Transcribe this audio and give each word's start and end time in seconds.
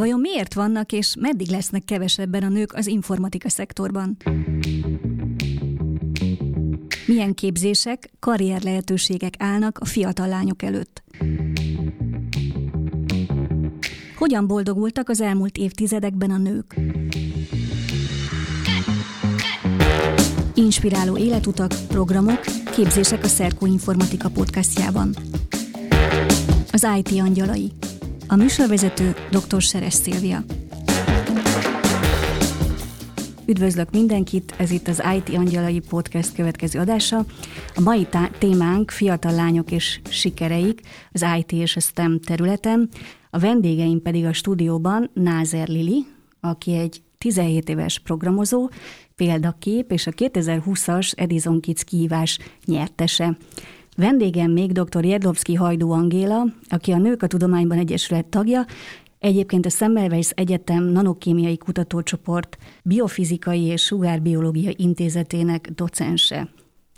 Vajon 0.00 0.20
miért 0.20 0.54
vannak 0.54 0.92
és 0.92 1.14
meddig 1.18 1.48
lesznek 1.48 1.84
kevesebben 1.84 2.42
a 2.42 2.48
nők 2.48 2.74
az 2.74 2.86
informatika 2.86 3.48
szektorban? 3.48 4.16
Milyen 7.06 7.34
képzések, 7.34 8.10
karrier 8.18 8.62
lehetőségek 8.62 9.34
állnak 9.38 9.78
a 9.78 9.84
fiatal 9.84 10.28
lányok 10.28 10.62
előtt? 10.62 11.02
Hogyan 14.16 14.46
boldogultak 14.46 15.08
az 15.08 15.20
elmúlt 15.20 15.56
évtizedekben 15.56 16.30
a 16.30 16.38
nők? 16.38 16.76
Inspiráló 20.54 21.16
életutak, 21.16 21.72
programok, 21.88 22.40
képzések 22.74 23.24
a 23.24 23.28
Szerkó 23.28 23.66
Informatika 23.66 24.28
podcastjában. 24.28 25.14
Az 26.72 26.86
IT 26.98 27.20
angyalai. 27.20 27.72
A 28.30 28.36
műsorvezető 28.36 29.14
dr. 29.30 29.60
Seres 29.60 29.94
Szilvia. 29.94 30.44
Üdvözlök 33.46 33.90
mindenkit, 33.90 34.54
ez 34.58 34.70
itt 34.70 34.88
az 34.88 35.02
IT 35.16 35.36
Angyalai 35.36 35.80
Podcast 35.88 36.34
következő 36.34 36.78
adása. 36.78 37.24
A 37.74 37.80
mai 37.80 38.04
tá- 38.04 38.38
témánk 38.38 38.90
fiatal 38.90 39.32
lányok 39.32 39.70
és 39.70 40.00
sikereik 40.10 40.80
az 41.12 41.24
IT 41.38 41.52
és 41.52 41.76
a 41.76 41.80
STEM 41.80 42.20
területen. 42.20 42.88
A 43.30 43.38
vendégeim 43.38 44.02
pedig 44.02 44.24
a 44.24 44.32
stúdióban 44.32 45.10
Názer 45.14 45.68
Lili, 45.68 46.06
aki 46.40 46.76
egy 46.76 47.02
17 47.18 47.68
éves 47.68 47.98
programozó, 47.98 48.70
példakép 49.16 49.92
és 49.92 50.06
a 50.06 50.10
2020-as 50.10 51.12
Edison 51.16 51.60
Kids 51.60 51.84
kihívás 51.84 52.38
nyertese. 52.64 53.36
Vendégem 54.00 54.50
még 54.50 54.72
dr. 54.72 55.04
Jedlovszki 55.04 55.54
Hajdú 55.54 55.90
Angéla, 55.90 56.44
aki 56.68 56.92
a 56.92 56.98
Nők 56.98 57.22
a 57.22 57.26
Tudományban 57.26 57.78
Egyesület 57.78 58.26
tagja, 58.26 58.64
Egyébként 59.18 59.66
a 59.66 59.68
Semmelweis 59.68 60.30
Egyetem 60.30 60.84
nanokémiai 60.84 61.56
kutatócsoport 61.56 62.58
biofizikai 62.82 63.62
és 63.62 63.82
sugárbiológia 63.82 64.72
intézetének 64.76 65.70
docense. 65.74 66.48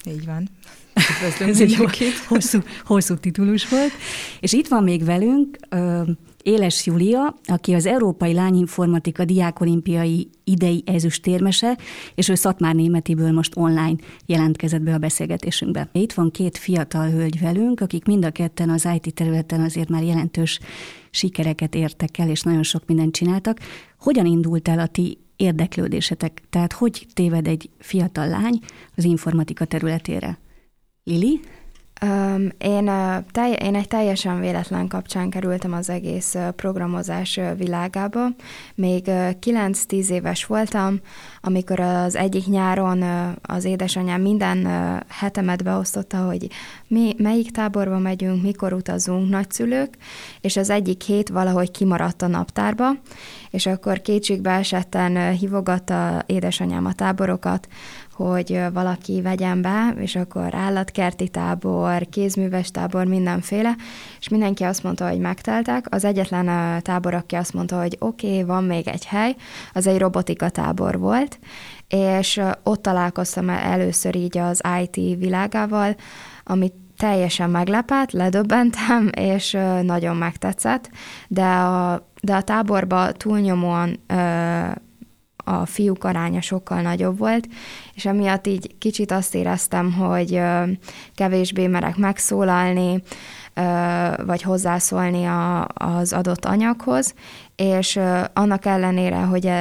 Így 0.07 0.25
van. 0.27 0.49
Ez 1.41 1.61
egy 1.61 1.75
hosszú, 2.29 2.59
hosszú 2.85 3.17
titulus 3.17 3.69
volt. 3.69 3.93
És 4.41 4.53
itt 4.53 4.69
van 4.69 4.83
még 4.83 5.05
velünk 5.05 5.57
Éles 6.43 6.87
Júlia, 6.87 7.37
aki 7.45 7.75
az 7.75 7.87
Európai 7.87 8.33
Lányinformatika 8.33 9.25
Diákolimpiai 9.25 10.31
idei 10.45 10.83
ezüstérmese, 10.87 11.79
és 12.15 12.29
ő 12.29 12.35
Szatmár 12.35 12.75
Németiből 12.75 13.33
most 13.33 13.57
online 13.57 13.97
jelentkezett 14.27 14.83
be 14.83 14.95
a 14.95 14.99
beszélgetésünkbe. 14.99 15.89
Itt 15.93 16.13
van 16.13 16.31
két 16.31 16.59
fiatal 16.59 17.11
hölgy 17.11 17.41
velünk, 17.41 17.81
akik 17.81 18.05
mind 18.05 18.25
a 18.25 18.31
ketten 18.31 18.71
az 18.71 18.89
IT 18.95 19.15
területen 19.15 19.61
azért 19.61 19.89
már 19.89 20.03
jelentős 20.03 20.59
sikereket 21.11 21.75
értek 21.75 22.19
el, 22.19 22.29
és 22.29 22.43
nagyon 22.43 22.63
sok 22.63 22.83
mindent 22.87 23.15
csináltak. 23.15 23.59
Hogyan 23.99 24.27
indult 24.27 24.69
el 24.69 24.79
a 24.79 24.87
ti 24.87 25.19
érdeklődésetek? 25.37 26.43
Tehát 26.51 26.73
hogy 26.73 27.07
téved 27.15 27.47
egy 27.47 27.71
fiatal 27.79 28.29
lány 28.29 28.59
az 28.97 29.05
informatika 29.05 29.65
területére? 29.65 30.39
Lili? 31.05 31.41
Um, 32.05 32.49
én, 32.59 32.91
telj, 33.31 33.53
én 33.53 33.75
egy 33.75 33.89
teljesen 33.89 34.41
véletlen 34.41 34.89
kapcsán 34.89 35.31
kerültem 35.31 35.73
az 35.73 35.91
egész 35.91 36.37
programozás 36.57 37.41
világába. 37.57 38.27
Még 38.75 39.07
uh, 39.07 39.31
9-10 39.41 40.09
éves 40.09 40.45
voltam, 40.45 41.01
amikor 41.41 41.81
az 41.81 42.17
egyik 42.17 42.47
nyáron 42.47 43.03
az 43.43 43.65
édesanyám 43.65 44.21
minden 44.21 44.67
hetemet 45.09 45.65
beosztotta, 45.65 46.17
hogy 46.17 46.47
mi, 46.87 47.15
melyik 47.19 47.51
táborba 47.51 47.99
megyünk, 47.99 48.43
mikor 48.43 48.73
utazunk, 48.73 49.31
nagyszülők, 49.31 49.97
és 50.41 50.57
az 50.57 50.71
egyik 50.71 51.03
hét 51.03 51.29
valahogy 51.29 51.71
kimaradt 51.71 52.23
a 52.23 52.27
naptárba, 52.27 52.91
és 53.51 53.67
akkor 53.67 54.01
kétségbe 54.01 54.51
esetten 54.51 55.17
uh, 55.17 55.31
hívogatta 55.31 56.23
édesanyám 56.27 56.87
a 56.87 56.93
táborokat, 56.93 57.69
hogy 58.13 58.61
valaki 58.73 59.23
vegyen 59.23 59.63
be, 59.63 59.95
és 59.99 60.17
akkor 60.17 60.55
állatkerti 60.55 61.29
tábor, 61.29 62.07
kézműves 62.11 62.71
tábor, 62.71 63.07
mindenféle, 63.07 63.77
és 64.21 64.29
mindenki 64.29 64.65
azt 64.65 64.83
mondta, 64.83 65.09
hogy 65.09 65.19
megteltek. 65.19 65.87
Az 65.91 66.05
egyetlen 66.05 66.83
tábor, 66.83 67.15
aki 67.15 67.35
azt 67.35 67.53
mondta, 67.53 67.81
hogy 67.81 67.97
oké, 67.99 68.27
okay, 68.27 68.43
van 68.43 68.65
még 68.65 68.89
egy 68.89 69.07
hely, 69.07 69.37
az 69.73 69.87
egy 69.87 69.99
robotika 69.99 70.49
tábor 70.49 70.99
volt, 70.99 71.39
és 71.89 72.41
ott 72.63 72.83
találkoztam 72.83 73.49
először 73.49 74.17
így 74.17 74.39
az 74.39 74.61
IT 74.83 75.19
világával, 75.19 75.97
amit 76.45 76.75
teljesen 76.97 77.51
meglepett, 77.51 78.11
ledöbbentem, 78.11 79.11
és 79.33 79.59
nagyon 79.83 80.17
megtetszett, 80.17 80.91
de 81.29 81.45
a, 81.45 82.09
de 82.23 82.35
a 82.35 82.43
táborba 82.43 83.13
túlnyomóan 83.13 84.01
a 85.45 85.67
fiúk 85.67 86.05
aránya 86.05 86.41
sokkal 86.41 86.81
nagyobb 86.81 87.19
volt, 87.19 87.49
és 87.95 88.05
emiatt 88.05 88.47
így 88.47 88.75
kicsit 88.79 89.11
azt 89.11 89.35
éreztem, 89.35 89.93
hogy 89.93 90.41
kevésbé 91.15 91.67
merek 91.67 91.97
megszólalni, 91.97 93.03
vagy 94.27 94.43
hozzászólni 94.43 95.25
a, 95.25 95.67
az 95.75 96.13
adott 96.13 96.45
anyaghoz, 96.45 97.15
és 97.57 97.99
annak 98.33 98.67
ellenére, 98.67 99.17
hogy, 99.17 99.53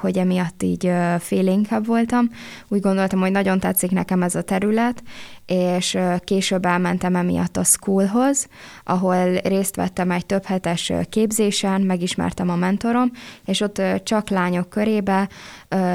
hogy 0.00 0.18
emiatt 0.18 0.62
így 0.62 0.92
félénkebb 1.18 1.86
voltam, 1.86 2.30
úgy 2.68 2.80
gondoltam, 2.80 3.20
hogy 3.20 3.30
nagyon 3.30 3.60
tetszik 3.60 3.90
nekem 3.90 4.22
ez 4.22 4.34
a 4.34 4.42
terület, 4.42 5.02
és 5.46 5.98
később 6.24 6.64
elmentem 6.64 7.16
emiatt 7.16 7.56
a 7.56 7.64
schoolhoz, 7.64 8.48
ahol 8.84 9.32
részt 9.34 9.76
vettem 9.76 10.10
egy 10.10 10.26
több 10.26 10.44
hetes 10.44 10.92
képzésen, 11.08 11.80
megismertem 11.80 12.50
a 12.50 12.56
mentorom, 12.56 13.10
és 13.44 13.60
ott 13.60 13.82
csak 14.02 14.28
lányok 14.28 14.68
körébe 14.68 15.28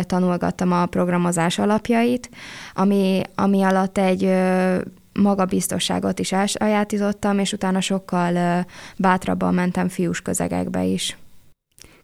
tanulgattam 0.01 0.71
a 0.71 0.85
programozás 0.85 1.59
alapjait, 1.59 2.29
ami, 2.73 3.21
ami 3.35 3.63
alatt 3.63 3.97
egy 3.97 4.33
magabiztosságot 5.19 6.19
is 6.19 6.31
elsajátítottam, 6.31 7.39
és 7.39 7.53
utána 7.53 7.81
sokkal 7.81 8.65
bátrabban 8.97 9.53
mentem 9.53 9.89
fiús 9.89 10.21
közegekbe 10.21 10.83
is. 10.83 11.17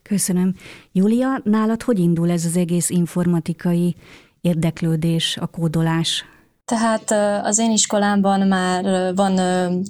Köszönöm. 0.01 0.55
Júlia, 0.91 1.41
nálad 1.43 1.81
hogy 1.83 1.99
indul 1.99 2.31
ez 2.31 2.45
az 2.45 2.57
egész 2.57 2.89
informatikai 2.89 3.95
érdeklődés, 4.41 5.37
a 5.37 5.45
kódolás? 5.47 6.25
Tehát 6.65 7.11
az 7.45 7.57
én 7.57 7.71
iskolámban 7.71 8.47
már 8.47 9.13
van 9.15 9.39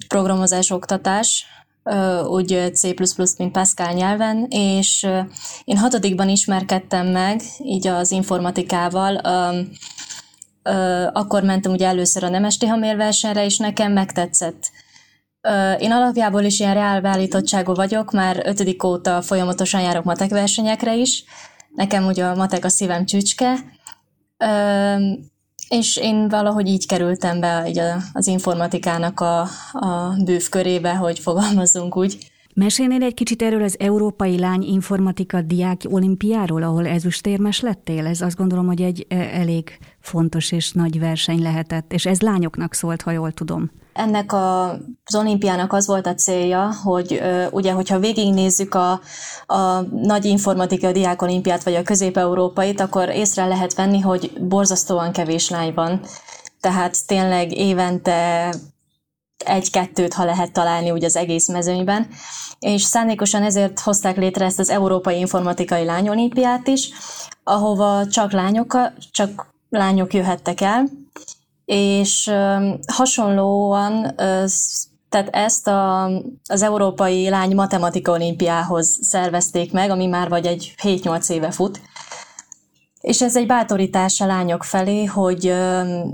programozás 0.07 0.71
oktatás, 0.71 1.45
úgy 2.27 2.71
C++, 2.73 2.95
mint 3.37 3.51
Pascal 3.51 3.93
nyelven, 3.93 4.45
és 4.49 5.07
én 5.63 5.77
hatodikban 5.77 6.29
ismerkedtem 6.29 7.07
meg 7.07 7.41
így 7.63 7.87
az 7.87 8.11
informatikával, 8.11 9.21
akkor 11.13 11.43
mentem 11.43 11.71
ugye 11.71 11.87
először 11.87 12.23
a 12.23 12.29
Nemesti 12.29 12.65
Hamérversenyre, 12.65 13.45
és 13.45 13.57
nekem 13.57 13.91
megtetszett. 13.91 14.71
Én 15.79 15.91
alapjából 15.91 16.43
is 16.43 16.59
ilyen 16.59 16.73
reálbeállítottságú 16.73 17.73
vagyok, 17.73 18.11
már 18.11 18.41
ötödik 18.45 18.83
óta 18.83 19.21
folyamatosan 19.21 19.81
járok 19.81 20.03
matek 20.03 20.29
versenyekre 20.29 20.95
is. 20.95 21.23
Nekem 21.75 22.05
ugye 22.05 22.25
a 22.25 22.35
matek 22.35 22.65
a 22.65 22.69
szívem 22.69 23.05
csücske, 23.05 23.53
és 25.69 25.97
én 25.97 26.29
valahogy 26.29 26.67
így 26.67 26.87
kerültem 26.87 27.39
be 27.39 27.63
így 27.67 27.81
az 28.13 28.27
informatikának 28.27 29.19
a, 29.19 29.41
a 29.71 30.15
bőv 30.23 30.49
körébe, 30.49 30.95
hogy 30.95 31.19
fogalmazzunk 31.19 31.97
úgy. 31.97 32.30
Mesélnél 32.61 33.03
egy 33.03 33.13
kicsit 33.13 33.41
erről 33.41 33.63
az 33.63 33.75
Európai 33.79 34.39
Lány 34.39 34.63
Informatika 34.63 35.41
Diák 35.41 35.81
Olimpiáról, 35.89 36.63
ahol 36.63 36.87
ezüstérmes 36.87 37.59
lettél? 37.61 38.05
Ez 38.05 38.21
azt 38.21 38.35
gondolom, 38.35 38.65
hogy 38.65 38.81
egy 38.81 39.05
e, 39.09 39.15
elég 39.15 39.77
fontos 39.99 40.51
és 40.51 40.71
nagy 40.71 40.99
verseny 40.99 41.41
lehetett, 41.41 41.93
és 41.93 42.05
ez 42.05 42.21
lányoknak 42.21 42.73
szólt, 42.73 43.01
ha 43.01 43.11
jól 43.11 43.31
tudom. 43.31 43.71
Ennek 43.93 44.33
a, 44.33 44.69
az 45.03 45.15
olimpiának 45.15 45.73
az 45.73 45.87
volt 45.87 46.07
a 46.07 46.13
célja, 46.13 46.71
hogy 46.83 47.21
ugye, 47.51 47.71
hogyha 47.71 47.99
végignézzük 47.99 48.75
a, 48.75 48.91
a 49.45 49.81
nagy 49.91 50.25
informatika 50.25 50.91
diákolimpiát, 50.91 51.63
vagy 51.63 51.75
a 51.75 51.83
közép-európait, 51.83 52.79
akkor 52.79 53.09
észre 53.09 53.45
lehet 53.45 53.73
venni, 53.73 53.99
hogy 53.99 54.31
borzasztóan 54.41 55.11
kevés 55.11 55.49
lány 55.49 55.73
van. 55.73 56.01
Tehát 56.59 57.07
tényleg 57.07 57.51
évente 57.57 58.53
egy-kettőt, 59.41 60.13
ha 60.13 60.25
lehet 60.25 60.51
találni 60.51 60.91
úgy 60.91 61.03
az 61.03 61.15
egész 61.15 61.47
mezőnyben, 61.47 62.07
és 62.59 62.81
szándékosan 62.81 63.43
ezért 63.43 63.79
hozták 63.79 64.17
létre 64.17 64.45
ezt 64.45 64.59
az 64.59 64.69
Európai 64.69 65.19
Informatikai 65.19 65.85
Lányolimpiát 65.85 66.67
is, 66.67 66.89
ahova 67.43 68.07
csak 68.07 68.31
lányok, 68.31 68.77
csak 69.11 69.53
lányok 69.69 70.13
jöhettek 70.13 70.61
el, 70.61 70.89
és 71.65 72.31
hasonlóan 72.87 74.15
tehát 75.11 75.29
ezt 75.31 75.67
a, 75.67 76.05
az 76.49 76.61
Európai 76.61 77.29
Lány 77.29 77.55
Matematika 77.55 78.11
Olimpiához 78.11 78.97
szervezték 79.01 79.71
meg, 79.71 79.89
ami 79.89 80.05
már 80.05 80.29
vagy 80.29 80.45
egy 80.45 80.73
7-8 80.83 81.29
éve 81.29 81.51
fut, 81.51 81.81
És 83.01 83.21
ez 83.21 83.35
egy 83.35 83.47
bátorítás 83.47 84.21
a 84.21 84.25
lányok 84.25 84.63
felé, 84.63 85.05
hogy 85.05 85.53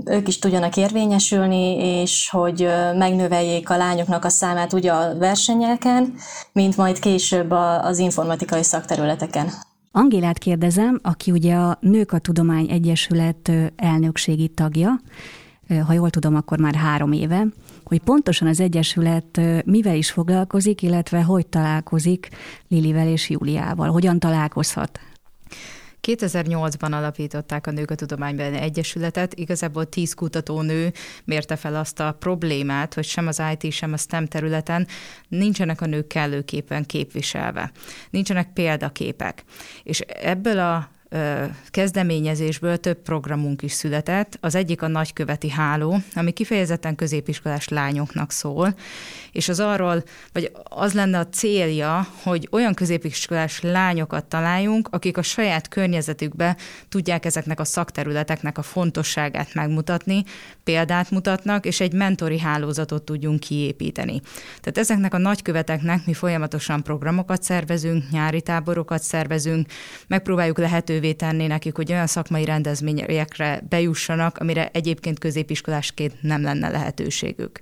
ők 0.04 0.28
is 0.28 0.38
tudjanak 0.38 0.76
érvényesülni, 0.76 1.76
és 2.00 2.30
hogy 2.30 2.68
megnöveljék 2.96 3.70
a 3.70 3.76
lányoknak 3.76 4.24
a 4.24 4.28
számát 4.28 4.72
ugye 4.72 4.92
a 4.92 5.18
versenyeken, 5.18 6.14
mint 6.52 6.76
majd 6.76 6.98
később 6.98 7.50
az 7.82 7.98
informatikai 7.98 8.62
szakterületeken. 8.62 9.52
Angélát 9.92 10.38
kérdezem, 10.38 11.00
aki 11.02 11.30
ugye 11.30 11.54
a 11.54 11.78
Nők 11.80 12.12
a 12.12 12.18
Tudomány 12.18 12.70
Egyesület 12.70 13.52
elnökségi 13.76 14.48
tagja, 14.48 15.00
ha 15.86 15.92
jól 15.92 16.10
tudom, 16.10 16.36
akkor 16.36 16.58
már 16.58 16.74
három 16.74 17.12
éve, 17.12 17.46
hogy 17.84 18.00
pontosan 18.00 18.48
az 18.48 18.60
Egyesület 18.60 19.40
mivel 19.64 19.96
is 19.96 20.10
foglalkozik, 20.10 20.82
illetve 20.82 21.22
hogy 21.22 21.46
találkozik 21.46 22.28
Lilivel 22.68 23.08
és 23.08 23.30
Júliával, 23.30 23.90
hogyan 23.90 24.18
találkozhat. 24.18 25.00
2008-ban 26.08 26.92
alapították 26.92 27.66
a 27.66 27.70
Nők 27.70 27.90
a 27.90 27.94
Tudományban 27.94 28.54
Egyesületet, 28.54 29.34
igazából 29.34 29.88
tíz 29.88 30.14
kutatónő 30.14 30.92
mérte 31.24 31.56
fel 31.56 31.74
azt 31.74 32.00
a 32.00 32.16
problémát, 32.18 32.94
hogy 32.94 33.04
sem 33.04 33.26
az 33.26 33.42
IT, 33.52 33.72
sem 33.72 33.92
a 33.92 33.96
STEM 33.96 34.26
területen 34.26 34.86
nincsenek 35.28 35.80
a 35.80 35.86
nők 35.86 36.06
kellőképpen 36.06 36.84
képviselve. 36.84 37.72
Nincsenek 38.10 38.52
példaképek. 38.52 39.44
És 39.82 40.00
ebből 40.00 40.58
a 40.58 40.90
kezdeményezésből 41.70 42.76
több 42.76 43.02
programunk 43.02 43.62
is 43.62 43.72
született. 43.72 44.38
Az 44.40 44.54
egyik 44.54 44.82
a 44.82 44.86
nagyköveti 44.86 45.50
háló, 45.50 45.98
ami 46.14 46.30
kifejezetten 46.30 46.94
középiskolás 46.94 47.68
lányoknak 47.68 48.30
szól, 48.30 48.74
és 49.32 49.48
az 49.48 49.60
arról, 49.60 50.02
vagy 50.32 50.52
az 50.64 50.92
lenne 50.92 51.18
a 51.18 51.28
célja, 51.28 52.06
hogy 52.22 52.48
olyan 52.50 52.74
középiskolás 52.74 53.60
lányokat 53.60 54.24
találjunk, 54.24 54.88
akik 54.90 55.16
a 55.16 55.22
saját 55.22 55.68
környezetükbe 55.68 56.56
tudják 56.88 57.24
ezeknek 57.24 57.60
a 57.60 57.64
szakterületeknek 57.64 58.58
a 58.58 58.62
fontosságát 58.62 59.54
megmutatni, 59.54 60.24
példát 60.64 61.10
mutatnak, 61.10 61.66
és 61.66 61.80
egy 61.80 61.92
mentori 61.92 62.38
hálózatot 62.38 63.02
tudjunk 63.02 63.40
kiépíteni. 63.40 64.20
Tehát 64.60 64.78
ezeknek 64.78 65.14
a 65.14 65.18
nagyköveteknek 65.18 66.06
mi 66.06 66.12
folyamatosan 66.12 66.82
programokat 66.82 67.42
szervezünk, 67.42 68.10
nyári 68.10 68.42
táborokat 68.42 69.02
szervezünk, 69.02 69.66
megpróbáljuk 70.06 70.58
lehetővé 70.98 71.12
tenni 71.12 71.46
nekik, 71.46 71.76
hogy 71.76 71.92
olyan 71.92 72.06
szakmai 72.06 72.44
rendezményekre 72.44 73.60
bejussanak, 73.68 74.38
amire 74.38 74.70
egyébként 74.72 75.18
középiskolásként 75.18 76.22
nem 76.22 76.42
lenne 76.42 76.68
lehetőségük. 76.68 77.60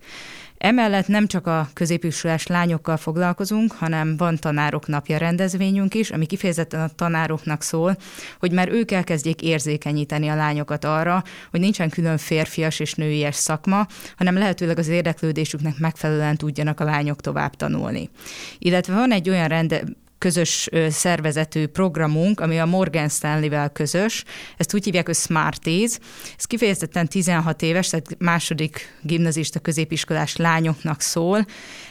Emellett 0.59 1.06
nem 1.06 1.27
csak 1.27 1.47
a 1.47 1.69
középiskolás 1.73 2.47
lányokkal 2.47 2.97
foglalkozunk, 2.97 3.73
hanem 3.73 4.17
van 4.17 4.37
tanárok 4.37 4.87
napja 4.87 5.19
rendezvényünk 5.19 5.94
is, 5.94 6.11
ami 6.11 6.27
kifejezetten 6.27 6.81
a 6.81 6.88
tanároknak 6.88 7.62
szól, 7.62 7.97
hogy 8.38 8.53
már 8.53 8.69
ők 8.69 8.91
elkezdjék 8.91 9.43
érzékenyíteni 9.43 10.29
a 10.29 10.35
lányokat 10.35 10.85
arra, 10.85 11.23
hogy 11.50 11.61
nincsen 11.61 11.91
külön 11.91 12.19
férfias 12.19 12.81
és 12.81 12.94
nőies 12.94 13.35
szakma, 13.35 13.87
hanem 14.17 14.38
lehetőleg 14.38 14.79
az 14.79 14.88
érdeklődésüknek 14.88 15.79
megfelelően 15.79 16.37
tudjanak 16.37 16.81
a 16.81 16.85
lányok 16.85 17.21
tovább 17.21 17.55
tanulni. 17.55 18.11
Illetve 18.59 18.94
van 18.94 19.12
egy 19.12 19.29
olyan 19.29 19.49
rende, 19.49 19.83
közös 20.19 20.69
szervezetű 20.89 21.67
programunk, 21.67 22.41
ami 22.41 22.59
a 22.59 22.67
Morgan 22.67 23.09
Stanley-vel 23.09 23.69
közös. 23.69 24.25
Ezt 24.57 24.75
úgy 24.75 24.85
hívják, 24.85 25.07
hogy 25.07 25.15
Smarties. 25.15 25.99
Ez 26.39 26.45
kifejezetten 26.45 27.09
16 27.09 27.63
éves, 27.63 27.89
tehát 27.89 28.17
második 28.19 28.99
gimnazista 29.03 29.59
középiskolás 29.59 30.37
lányoknak 30.37 31.01
szól. 31.01 31.47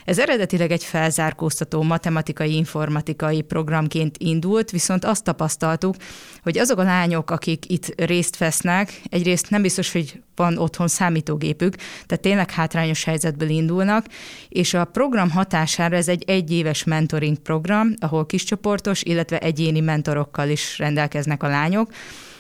Ez 0.06 0.20
eredetileg 0.20 0.72
egy 0.72 0.84
felzárkóztató 0.84 1.84
matematikai, 1.84 2.56
informatikai 2.56 3.42
programként 3.42 4.18
indult, 4.18 4.72
viszont 4.72 5.06
azt 5.06 5.24
tapasztaltuk, 5.24 5.96
hogy 6.44 6.58
azok 6.58 6.80
a 6.80 6.84
lányok, 6.84 7.32
akik 7.32 7.72
itt 7.72 8.02
részt 8.02 8.38
vesznek, 8.38 9.02
egyrészt 9.10 9.50
nem 9.50 9.62
biztos, 9.62 9.92
hogy 9.92 10.20
van 10.36 10.58
otthon 10.58 10.88
számítógépük, 10.88 11.76
tehát 11.76 12.24
tényleg 12.24 12.52
hátrányos 12.52 13.04
helyzetből 13.04 13.50
indulnak, 13.50 14.06
és 14.50 14.74
a 14.74 14.86
program 14.86 15.30
hatására 15.30 15.96
ez 15.96 16.08
egy 16.08 16.24
egyéves 16.28 16.84
mentoring 16.84 17.38
program, 17.38 17.94
ahol 18.00 18.15
kiscsoportos, 18.24 19.04
illetve 19.04 19.40
egyéni 19.40 19.80
mentorokkal 19.80 20.50
is 20.50 20.78
rendelkeznek 20.78 21.44
a 21.44 21.48
lányok. 21.48 21.92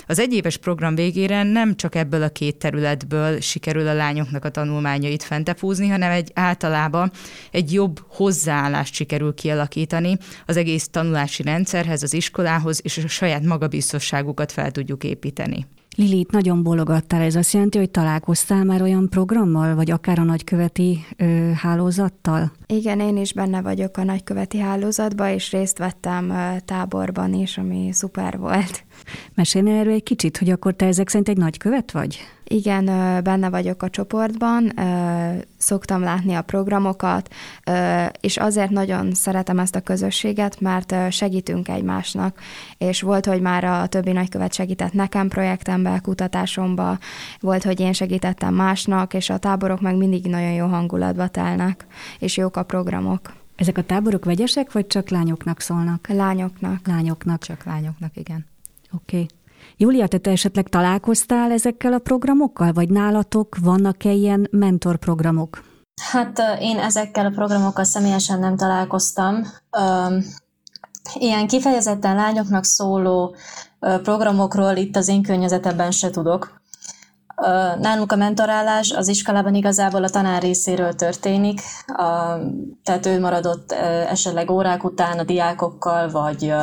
Az 0.07 0.19
egyéves 0.19 0.57
program 0.57 0.95
végére 0.95 1.43
nem 1.43 1.75
csak 1.75 1.95
ebből 1.95 2.23
a 2.23 2.29
két 2.29 2.55
területből 2.55 3.39
sikerül 3.39 3.87
a 3.87 3.93
lányoknak 3.93 4.45
a 4.45 4.49
tanulmányait 4.49 5.23
fentepúzni, 5.23 5.87
hanem 5.87 6.11
egy 6.11 6.31
általában 6.33 7.11
egy 7.51 7.73
jobb 7.73 7.99
hozzáállást 8.07 8.93
sikerül 8.93 9.33
kialakítani 9.33 10.17
az 10.45 10.57
egész 10.57 10.87
tanulási 10.87 11.43
rendszerhez, 11.43 12.03
az 12.03 12.13
iskolához, 12.13 12.79
és 12.83 12.97
a 12.97 13.07
saját 13.07 13.43
magabiztosságukat 13.43 14.51
fel 14.51 14.71
tudjuk 14.71 15.03
építeni. 15.03 15.65
Lili, 15.97 16.19
itt 16.19 16.31
nagyon 16.31 16.63
bologattál, 16.63 17.21
ez 17.21 17.35
azt 17.35 17.53
jelenti, 17.53 17.77
hogy 17.77 17.89
találkoztál 17.89 18.63
már 18.63 18.81
olyan 18.81 19.09
programmal, 19.09 19.75
vagy 19.75 19.91
akár 19.91 20.19
a 20.19 20.23
nagyköveti 20.23 21.05
ö, 21.17 21.51
hálózattal? 21.55 22.51
Igen, 22.67 22.99
én 22.99 23.17
is 23.17 23.33
benne 23.33 23.61
vagyok 23.61 23.97
a 23.97 24.03
nagyköveti 24.03 24.59
hálózatban, 24.59 25.29
és 25.29 25.51
részt 25.51 25.77
vettem 25.77 26.29
ö, 26.29 26.59
táborban 26.65 27.33
is, 27.33 27.57
ami 27.57 27.89
szuper 27.91 28.37
volt. 28.37 28.83
Mesélj 29.35 29.77
erről 29.77 29.93
egy 29.93 30.03
kicsit, 30.03 30.37
hogy 30.37 30.49
akkor 30.49 30.73
te 30.73 30.85
ezek 30.85 31.09
szerint 31.09 31.29
egy 31.29 31.37
nagykövet 31.37 31.91
vagy? 31.91 32.19
Igen, 32.47 32.85
benne 33.23 33.49
vagyok 33.49 33.83
a 33.83 33.89
csoportban, 33.89 34.73
szoktam 35.57 36.01
látni 36.01 36.33
a 36.33 36.41
programokat, 36.41 37.33
és 38.19 38.37
azért 38.37 38.69
nagyon 38.69 39.13
szeretem 39.13 39.59
ezt 39.59 39.75
a 39.75 39.81
közösséget, 39.81 40.59
mert 40.59 40.95
segítünk 41.11 41.67
egymásnak, 41.67 42.39
és 42.77 43.01
volt, 43.01 43.25
hogy 43.25 43.41
már 43.41 43.63
a 43.63 43.87
többi 43.87 44.11
nagykövet 44.11 44.53
segített 44.53 44.93
nekem 44.93 45.27
projektembe, 45.27 45.99
kutatásomba, 45.99 46.97
volt, 47.39 47.63
hogy 47.63 47.79
én 47.79 47.93
segítettem 47.93 48.53
másnak, 48.53 49.13
és 49.13 49.29
a 49.29 49.37
táborok 49.37 49.81
meg 49.81 49.95
mindig 49.95 50.25
nagyon 50.25 50.51
jó 50.51 50.65
hangulatba 50.67 51.27
telnek, 51.27 51.85
és 52.19 52.37
jók 52.37 52.57
a 52.57 52.63
programok. 52.63 53.33
Ezek 53.55 53.77
a 53.77 53.83
táborok 53.83 54.25
vegyesek, 54.25 54.71
vagy 54.71 54.87
csak 54.87 55.09
lányoknak 55.09 55.59
szólnak? 55.59 56.07
Lányoknak. 56.07 56.87
Lányoknak. 56.87 57.43
Csak 57.43 57.63
lányoknak, 57.63 58.17
igen. 58.17 58.45
Oké. 58.91 59.15
Okay. 59.15 59.27
Júlia, 59.77 60.07
te, 60.07 60.17
te 60.17 60.31
esetleg 60.31 60.67
találkoztál 60.67 61.51
ezekkel 61.51 61.93
a 61.93 61.99
programokkal, 61.99 62.71
vagy 62.71 62.89
nálatok 62.89 63.55
vannak-e 63.61 64.11
ilyen 64.11 64.47
mentorprogramok? 64.51 65.63
Hát 66.11 66.41
én 66.59 66.79
ezekkel 66.79 67.25
a 67.25 67.29
programokkal 67.29 67.83
személyesen 67.83 68.39
nem 68.39 68.55
találkoztam. 68.55 69.43
Ilyen 71.13 71.47
kifejezetten 71.47 72.15
lányoknak 72.15 72.63
szóló 72.63 73.35
programokról 73.79 74.75
itt 74.75 74.95
az 74.95 75.07
én 75.07 75.23
környezetemben 75.23 75.91
se 75.91 76.09
tudok. 76.09 76.61
Nálunk 77.79 78.11
a 78.11 78.15
mentorálás 78.15 78.91
az 78.91 79.07
iskolában 79.07 79.55
igazából 79.55 80.03
a 80.03 80.09
tanár 80.09 80.41
részéről 80.41 80.93
történik, 80.93 81.61
tehát 82.83 83.05
ő 83.05 83.19
maradott 83.19 83.71
esetleg 84.09 84.49
órák 84.49 84.83
után 84.83 85.19
a 85.19 85.23
diákokkal, 85.23 86.09
vagy 86.09 86.53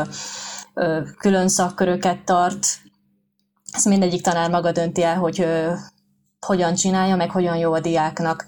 külön 1.19 1.49
szakköröket 1.49 2.25
tart, 2.25 2.67
ezt 3.73 3.89
mindegyik 3.89 4.21
tanár 4.21 4.51
maga 4.51 4.73
dönti 4.73 5.03
el, 5.03 5.17
hogy 5.17 5.47
hogyan 6.47 6.75
csinálja, 6.75 7.17
meg 7.17 7.31
hogyan 7.31 7.57
jó 7.57 7.73
a 7.73 7.81
diáknak. 7.81 8.47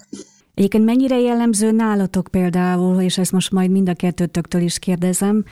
Egyébként 0.53 0.85
mennyire 0.85 1.19
jellemző 1.19 1.71
nálatok 1.71 2.27
például, 2.31 3.01
és 3.01 3.17
ezt 3.17 3.31
most 3.31 3.51
majd 3.51 3.71
mind 3.71 3.89
a 3.89 3.93
kettőtöktől 3.93 4.61
is 4.61 4.79
kérdezem, 4.79 5.43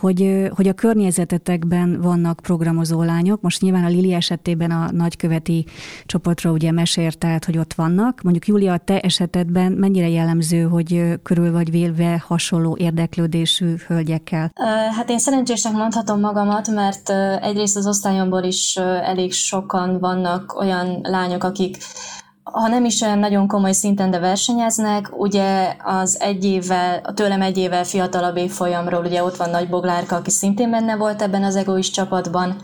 hogy, 0.00 0.48
hogy 0.54 0.68
a 0.68 0.72
környezetetekben 0.72 2.00
vannak 2.00 2.40
programozó 2.42 3.02
lányok. 3.02 3.40
Most 3.40 3.60
nyilván 3.60 3.84
a 3.84 3.88
Lili 3.88 4.12
esetében 4.12 4.70
a 4.70 4.90
nagyköveti 4.92 5.66
csoportról 6.06 6.52
ugye 6.52 6.72
meséltelt, 6.72 7.44
hogy 7.44 7.58
ott 7.58 7.74
vannak. 7.74 8.22
Mondjuk 8.22 8.66
a 8.68 8.78
te 8.78 9.00
esetedben 9.00 9.72
mennyire 9.72 10.08
jellemző, 10.08 10.62
hogy 10.62 11.18
körül 11.22 11.52
vagy 11.52 11.70
vélve 11.70 12.22
hasonló 12.26 12.76
érdeklődésű 12.80 13.74
hölgyekkel? 13.86 14.50
Hát 14.96 15.10
én 15.10 15.18
szerencsésnek 15.18 15.72
mondhatom 15.72 16.20
magamat, 16.20 16.68
mert 16.68 17.10
egyrészt 17.40 17.76
az 17.76 17.86
osztályomból 17.86 18.42
is 18.42 18.76
elég 19.02 19.32
sokan 19.32 19.98
vannak 19.98 20.60
olyan 20.60 21.00
lányok, 21.02 21.44
akik 21.44 21.76
ha 22.52 22.68
nem 22.68 22.84
is 22.84 23.00
olyan 23.00 23.18
nagyon 23.18 23.46
komoly 23.46 23.72
szinten, 23.72 24.10
de 24.10 24.18
versenyeznek, 24.18 25.18
ugye 25.18 25.76
az 25.84 26.20
egy 26.20 26.44
évvel, 26.44 27.00
a 27.02 27.12
tőlem 27.12 27.42
egy 27.42 27.56
évvel 27.56 27.84
fiatalabb 27.84 28.36
évfolyamról, 28.36 29.04
ugye 29.04 29.22
ott 29.24 29.36
van 29.36 29.50
Nagy 29.50 29.68
Boglárka, 29.68 30.16
aki 30.16 30.30
szintén 30.30 30.70
benne 30.70 30.96
volt 30.96 31.22
ebben 31.22 31.44
az 31.44 31.56
egoist 31.56 31.92
csapatban, 31.92 32.56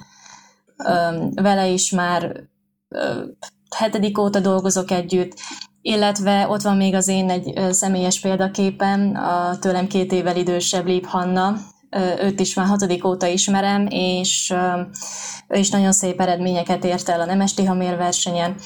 vele 1.35 1.69
is 1.69 1.91
már 1.91 2.41
hetedik 3.77 4.19
óta 4.19 4.41
dolgozok 4.41 4.91
együtt, 4.91 5.33
illetve 5.81 6.49
ott 6.49 6.63
van 6.63 6.77
még 6.77 6.95
az 6.95 7.09
én 7.09 7.31
egy 7.31 7.73
személyes 7.73 8.21
példaképem, 8.21 9.15
a 9.15 9.59
tőlem 9.59 9.87
két 9.87 10.13
évvel 10.13 10.37
idősebb 10.37 10.87
Lép 10.87 11.07
Hanna, 11.07 11.57
őt 12.21 12.41
is 12.41 12.55
már 12.55 12.67
hatodik 12.67 13.05
óta 13.05 13.27
ismerem, 13.27 13.87
és 13.91 14.55
ő 15.49 15.59
is 15.59 15.71
nagyon 15.71 15.93
szép 15.93 16.21
eredményeket 16.21 16.85
ért 16.85 17.09
el 17.09 17.21
a 17.21 17.25
Nemes 17.25 17.55
Tihamér 17.55 17.97
versenyen 17.97 18.57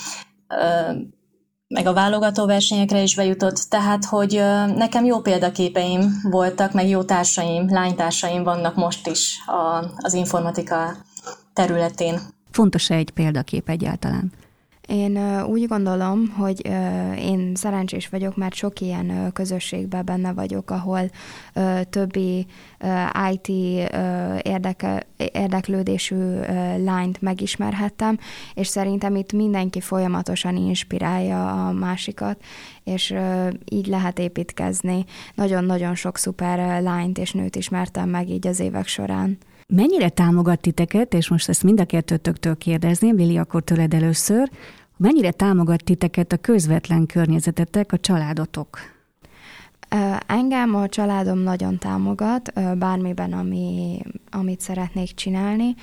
meg 1.68 1.86
a 1.86 1.92
válogató 1.92 2.46
versenyekre 2.46 3.02
is 3.02 3.14
bejutott, 3.14 3.56
tehát 3.68 4.04
hogy 4.04 4.32
nekem 4.76 5.04
jó 5.04 5.20
példaképeim 5.20 6.20
voltak, 6.22 6.72
meg 6.72 6.88
jó 6.88 7.02
társaim, 7.02 7.72
lánytársaim 7.72 8.42
vannak 8.42 8.74
most 8.74 9.06
is 9.06 9.38
a, 9.46 9.84
az 9.96 10.14
informatika 10.14 10.96
területén. 11.52 12.20
Fontos-e 12.50 12.94
egy 12.94 13.10
példakép 13.10 13.68
egyáltalán? 13.68 14.32
Én 14.88 15.42
úgy 15.44 15.66
gondolom, 15.66 16.28
hogy 16.28 16.66
én 17.18 17.54
szerencsés 17.54 18.08
vagyok, 18.08 18.36
mert 18.36 18.54
sok 18.54 18.80
ilyen 18.80 19.30
közösségben 19.32 20.04
benne 20.04 20.32
vagyok, 20.32 20.70
ahol 20.70 21.10
többi 21.90 22.46
IT 23.32 23.48
érdeke, 24.42 25.06
érdeklődésű 25.16 26.16
lányt 26.84 27.22
megismerhettem, 27.22 28.18
és 28.54 28.66
szerintem 28.66 29.16
itt 29.16 29.32
mindenki 29.32 29.80
folyamatosan 29.80 30.56
inspirálja 30.56 31.66
a 31.66 31.72
másikat, 31.72 32.42
és 32.84 33.14
így 33.70 33.86
lehet 33.86 34.18
építkezni. 34.18 35.04
Nagyon-nagyon 35.34 35.94
sok 35.94 36.16
szuper 36.16 36.82
lányt 36.82 37.18
és 37.18 37.32
nőt 37.32 37.56
ismertem 37.56 38.08
meg 38.08 38.28
így 38.28 38.46
az 38.46 38.60
évek 38.60 38.86
során. 38.86 39.38
Mennyire 39.74 40.08
támogat 40.08 40.60
titeket, 40.60 41.14
és 41.14 41.28
most 41.28 41.48
ezt 41.48 41.62
mind 41.62 41.80
a 41.80 41.84
kettőtöktől 41.84 42.56
kérdezném, 42.56 43.16
Lili, 43.16 43.38
akkor 43.38 43.62
tőled 43.62 43.94
először, 43.94 44.50
mennyire 44.96 45.30
támogat 45.30 45.84
titeket 45.84 46.32
a 46.32 46.36
közvetlen 46.36 47.06
környezetetek, 47.06 47.92
a 47.92 47.98
családotok? 47.98 48.78
Engem 50.26 50.74
a 50.74 50.88
családom 50.88 51.38
nagyon 51.38 51.78
támogat, 51.78 52.52
bármiben, 52.78 53.32
ami, 53.32 53.98
amit 54.30 54.60
szeretnék 54.60 55.14
csinálni, 55.14 55.74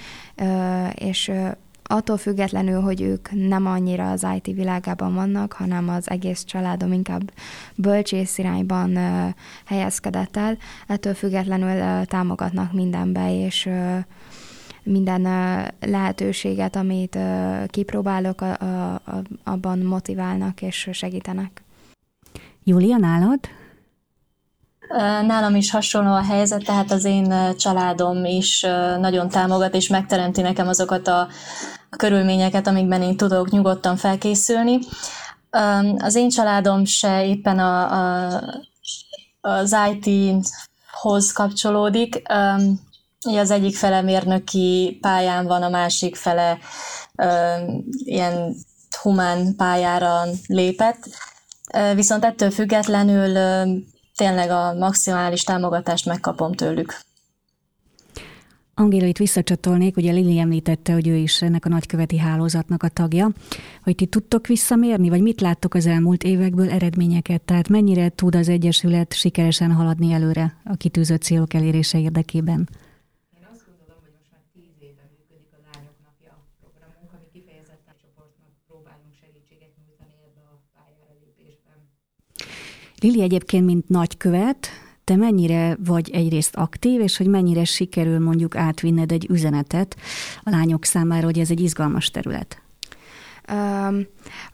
és 0.94 1.32
attól 1.88 2.18
függetlenül, 2.18 2.82
hogy 2.82 3.02
ők 3.02 3.48
nem 3.48 3.66
annyira 3.66 4.12
az 4.12 4.28
IT 4.36 4.56
világában 4.56 5.14
vannak, 5.14 5.54
hanem 5.54 5.90
az 5.90 6.10
egész 6.10 6.44
családom 6.44 6.94
inkább 6.94 7.32
bölcsész 7.76 8.38
irányban 8.38 8.98
helyezkedett 9.66 10.38
el, 10.38 10.58
ettől 10.88 11.14
függetlenül 11.14 12.06
támogatnak 12.06 12.74
mindenbe, 12.74 13.46
és 13.46 13.70
minden 14.84 15.22
lehetőséget, 15.80 16.76
amit 16.76 17.18
kipróbálok, 17.68 18.44
abban 19.44 19.80
motiválnak 19.80 20.62
és 20.62 20.90
segítenek. 20.92 21.64
Júlia, 22.64 22.98
nálad? 22.98 23.40
Nálam 25.28 25.56
is 25.56 25.72
hasonló 25.72 26.12
a 26.12 26.24
helyzet, 26.24 26.64
tehát 26.64 26.92
az 26.92 27.04
én 27.04 27.56
családom 27.58 28.26
is 28.26 28.62
nagyon 29.00 29.30
támogat, 29.30 29.76
és 29.76 29.88
megteremti 29.88 30.42
nekem 30.42 30.68
azokat 30.68 31.08
a 31.08 31.28
körülményeket, 31.90 32.68
amikben 32.68 33.02
én 33.02 33.18
tudok 33.18 33.50
nyugodtan 33.50 33.98
felkészülni. 33.98 34.80
Az 35.98 36.16
én 36.16 36.30
családom 36.30 36.86
se 36.86 37.26
éppen 37.26 37.60
a, 37.60 37.92
a, 37.92 38.42
az 39.42 39.76
IT-hoz 39.92 41.32
kapcsolódik. 41.32 42.22
Az 43.22 43.52
egyik 43.52 43.76
fele 43.76 44.02
mérnöki 44.02 44.98
pályán 45.02 45.46
van, 45.46 45.64
a 45.64 45.70
másik 45.70 46.16
fele 46.16 46.58
ilyen 48.04 48.56
humán 49.02 49.56
pályára 49.56 50.24
lépett. 50.48 51.10
Viszont 51.96 52.26
ettől 52.26 52.52
függetlenül 52.52 53.38
tényleg 54.16 54.50
a 54.50 54.74
maximális 54.74 55.44
támogatást 55.44 56.06
megkapom 56.06 56.54
tőlük. 56.54 57.00
Angéla, 58.78 59.06
itt 59.06 59.18
visszacsatolnék, 59.18 59.98
ugye 59.98 60.12
Lili 60.12 60.40
említette, 60.40 60.94
hogy 60.94 61.08
ő 61.08 61.16
is 61.16 61.42
ennek 61.42 61.66
a 61.66 61.70
nagyköveti 61.70 62.18
hálózatnak 62.18 62.84
a 62.84 62.88
tagja, 62.88 63.32
hogy 63.84 63.96
ti 63.96 64.06
tudtok 64.06 64.48
visszamérni, 64.48 65.10
vagy 65.10 65.22
mit 65.22 65.42
láttok 65.42 65.74
az 65.74 65.86
elmúlt 65.86 66.24
évekből 66.24 66.70
eredményeket? 66.70 67.42
Tehát 67.42 67.70
mennyire 67.70 68.10
tud 68.10 68.36
az 68.36 68.50
Egyesület 68.50 69.14
sikeresen 69.14 69.72
haladni 69.72 70.12
előre 70.12 70.56
a 70.64 70.76
kitűzött 70.76 71.22
célok 71.22 71.54
elérése 71.54 72.00
érdekében? 72.00 72.70
Lili 83.06 83.22
egyébként, 83.22 83.66
mint 83.66 83.90
nagykövet, 83.90 84.68
te 85.04 85.16
mennyire 85.16 85.78
vagy 85.86 86.10
egyrészt 86.10 86.56
aktív, 86.56 87.02
és 87.02 87.18
hogy 87.18 87.28
mennyire 87.28 87.64
sikerül 87.64 88.20
mondjuk 88.20 88.56
átvinned 88.56 89.12
egy 89.12 89.28
üzenetet 89.30 89.96
a 90.44 90.50
lányok 90.50 90.86
számára, 90.86 91.26
hogy 91.26 91.40
ez 91.40 91.52
egy 91.52 91.60
izgalmas 91.60 92.12
terület? 92.12 92.62
Um, 93.52 94.06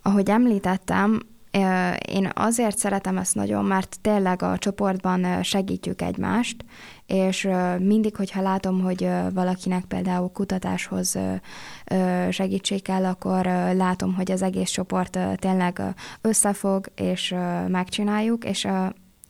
ahogy 0.02 0.30
említettem, 0.30 1.20
én 2.08 2.30
azért 2.34 2.78
szeretem 2.78 3.18
ezt 3.18 3.34
nagyon, 3.34 3.64
mert 3.64 3.98
tényleg 4.00 4.42
a 4.42 4.58
csoportban 4.58 5.42
segítjük 5.42 6.02
egymást, 6.02 6.64
és 7.06 7.48
mindig, 7.78 8.16
hogyha 8.16 8.42
látom, 8.42 8.80
hogy 8.80 9.08
valakinek 9.32 9.84
például 9.84 10.30
kutatáshoz 10.32 11.18
segítség 12.30 12.82
kell, 12.82 13.04
akkor 13.04 13.44
látom, 13.74 14.14
hogy 14.14 14.30
az 14.30 14.42
egész 14.42 14.70
csoport 14.70 15.18
tényleg 15.36 15.82
összefog, 16.20 16.86
és 16.94 17.34
megcsináljuk, 17.68 18.44
és 18.44 18.68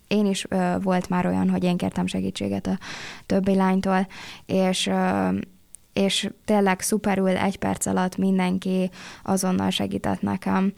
én 0.07 0.25
is 0.25 0.47
volt 0.81 1.09
már 1.09 1.25
olyan, 1.25 1.49
hogy 1.49 1.63
én 1.63 1.77
kértem 1.77 2.05
segítséget 2.05 2.67
a 2.67 2.77
többi 3.25 3.55
lánytól, 3.55 4.07
és 4.45 4.91
és 5.93 6.29
tényleg 6.45 6.79
szuperül 6.79 7.27
egy 7.27 7.57
perc 7.57 7.85
alatt 7.85 8.17
mindenki 8.17 8.89
azonnal 9.23 9.69
segített 9.69 10.21
nekem. 10.21 10.73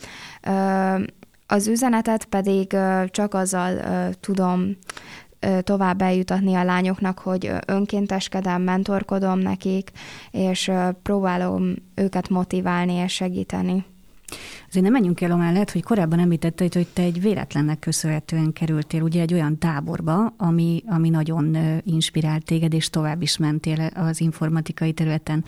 Az 1.47 1.67
üzenetet 1.67 2.25
pedig 2.25 2.77
csak 3.07 3.33
azzal 3.33 3.79
tudom 4.19 4.77
tovább 5.61 6.01
eljutatni 6.01 6.53
a 6.53 6.63
lányoknak, 6.63 7.19
hogy 7.19 7.51
önkénteskedem, 7.67 8.61
mentorkodom 8.61 9.39
nekik, 9.39 9.91
és 10.31 10.71
próbálom 11.03 11.73
őket 11.95 12.29
motiválni 12.29 12.93
és 12.93 13.13
segíteni. 13.13 13.85
Azért 14.67 14.83
nem 14.83 14.91
menjünk 14.91 15.21
el 15.21 15.31
amellett, 15.31 15.71
hogy 15.71 15.83
korábban 15.83 16.19
említette, 16.19 16.67
hogy 16.73 16.87
te 16.93 17.01
egy 17.01 17.21
véletlennek 17.21 17.79
köszönhetően 17.79 18.53
kerültél 18.53 19.01
ugye 19.01 19.21
egy 19.21 19.33
olyan 19.33 19.57
táborba, 19.57 20.33
ami, 20.37 20.83
ami 20.87 21.09
nagyon 21.09 21.57
inspirált 21.83 22.45
téged, 22.45 22.73
és 22.73 22.89
tovább 22.89 23.21
is 23.21 23.37
mentél 23.37 23.89
az 23.93 24.21
informatikai 24.21 24.93
területen. 24.93 25.43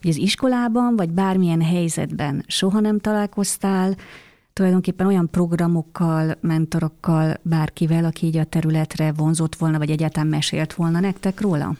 Hogy 0.00 0.10
az 0.10 0.16
iskolában, 0.16 0.96
vagy 0.96 1.10
bármilyen 1.10 1.62
helyzetben 1.62 2.44
soha 2.46 2.80
nem 2.80 2.98
találkoztál 2.98 3.96
tulajdonképpen 4.58 5.06
olyan 5.06 5.30
programokkal, 5.30 6.36
mentorokkal, 6.40 7.36
bárkivel, 7.42 8.04
aki 8.04 8.26
így 8.26 8.36
a 8.36 8.44
területre 8.44 9.12
vonzott 9.12 9.54
volna, 9.54 9.78
vagy 9.78 9.90
egyáltalán 9.90 10.26
mesélt 10.26 10.74
volna 10.74 11.00
nektek 11.00 11.40
róla? 11.40 11.74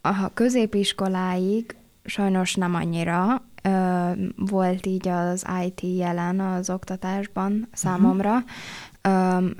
A 0.00 0.32
középiskoláig 0.34 1.76
sajnos 2.04 2.54
nem 2.54 2.74
annyira 2.74 3.42
volt 4.36 4.86
így 4.86 5.08
az 5.08 5.46
IT 5.64 5.80
jelen 5.96 6.40
az 6.40 6.70
oktatásban 6.70 7.68
számomra. 7.72 8.44
Uh-huh. 9.08 9.50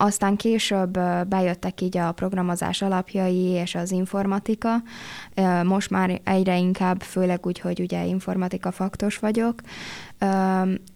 Aztán 0.00 0.36
később 0.36 0.98
bejöttek 1.28 1.80
így 1.80 1.96
a 1.96 2.12
programozás 2.12 2.82
alapjai 2.82 3.44
és 3.44 3.74
az 3.74 3.90
informatika. 3.90 4.82
Most 5.64 5.90
már 5.90 6.20
egyre 6.24 6.58
inkább, 6.58 7.00
főleg 7.02 7.46
úgy, 7.46 7.58
hogy 7.58 7.80
ugye 7.80 8.04
informatika 8.04 8.70
faktos 8.70 9.18
vagyok, 9.18 9.60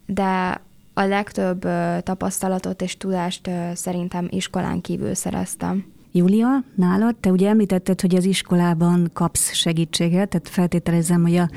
de 0.05 0.61
a 0.93 1.01
legtöbb 1.01 1.67
tapasztalatot 2.03 2.81
és 2.81 2.97
tudást 2.97 3.49
szerintem 3.73 4.27
iskolán 4.29 4.81
kívül 4.81 5.13
szereztem. 5.13 5.85
Júlia, 6.11 6.63
nálad, 6.75 7.15
te 7.15 7.31
ugye 7.31 7.49
említetted, 7.49 8.01
hogy 8.01 8.15
az 8.15 8.25
iskolában 8.25 9.09
kapsz 9.13 9.53
segítséget, 9.53 10.29
tehát 10.29 10.49
feltételezem, 10.49 11.21
hogy 11.21 11.35
a 11.35 11.49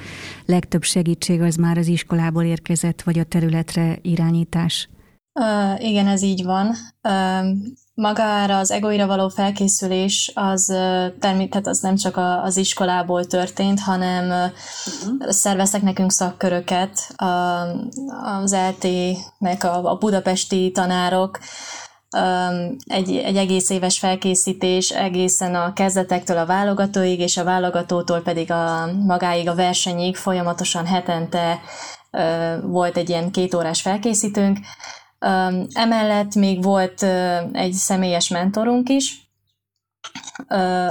legtöbb 0.46 0.82
segítség 0.82 1.40
az 1.40 1.56
már 1.56 1.78
az 1.78 1.86
iskolából 1.86 2.42
érkezett, 2.42 3.02
vagy 3.02 3.18
a 3.18 3.24
területre 3.24 3.98
irányítás. 4.02 4.88
Uh, 5.40 5.84
igen, 5.84 6.06
ez 6.06 6.22
így 6.22 6.44
van. 6.44 6.74
Uh, 7.02 7.46
magára 7.96 8.58
az 8.58 8.70
egoira 8.70 9.06
való 9.06 9.28
felkészülés 9.28 10.32
az 10.34 10.66
természetesen 11.20 11.70
az 11.70 11.78
nem 11.80 11.96
csak 11.96 12.16
az 12.42 12.56
iskolából 12.56 13.24
történt, 13.24 13.80
hanem 13.80 14.24
uh-huh. 14.24 15.30
szerveztek 15.30 15.82
nekünk 15.82 16.12
szakköröket, 16.12 17.14
az 18.42 18.56
LT-nek 18.68 19.64
a, 19.64 19.90
a 19.90 19.96
budapesti 19.96 20.70
tanárok, 20.70 21.38
egy, 22.84 23.16
egy 23.16 23.36
egész 23.36 23.70
éves 23.70 23.98
felkészítés 23.98 24.90
egészen 24.90 25.54
a 25.54 25.72
kezdetektől 25.72 26.38
a 26.38 26.46
válogatóig, 26.46 27.20
és 27.20 27.36
a 27.36 27.44
válogatótól 27.44 28.20
pedig 28.20 28.50
a 28.50 28.88
magáig 29.06 29.48
a 29.48 29.54
versenyig 29.54 30.16
folyamatosan 30.16 30.86
hetente 30.86 31.60
volt 32.62 32.96
egy 32.96 33.08
ilyen 33.08 33.30
két 33.30 33.54
órás 33.54 33.80
felkészítőnk. 33.80 34.58
Emellett 35.72 36.34
még 36.34 36.62
volt 36.62 37.02
egy 37.52 37.72
személyes 37.72 38.28
mentorunk 38.28 38.88
is, 38.88 39.30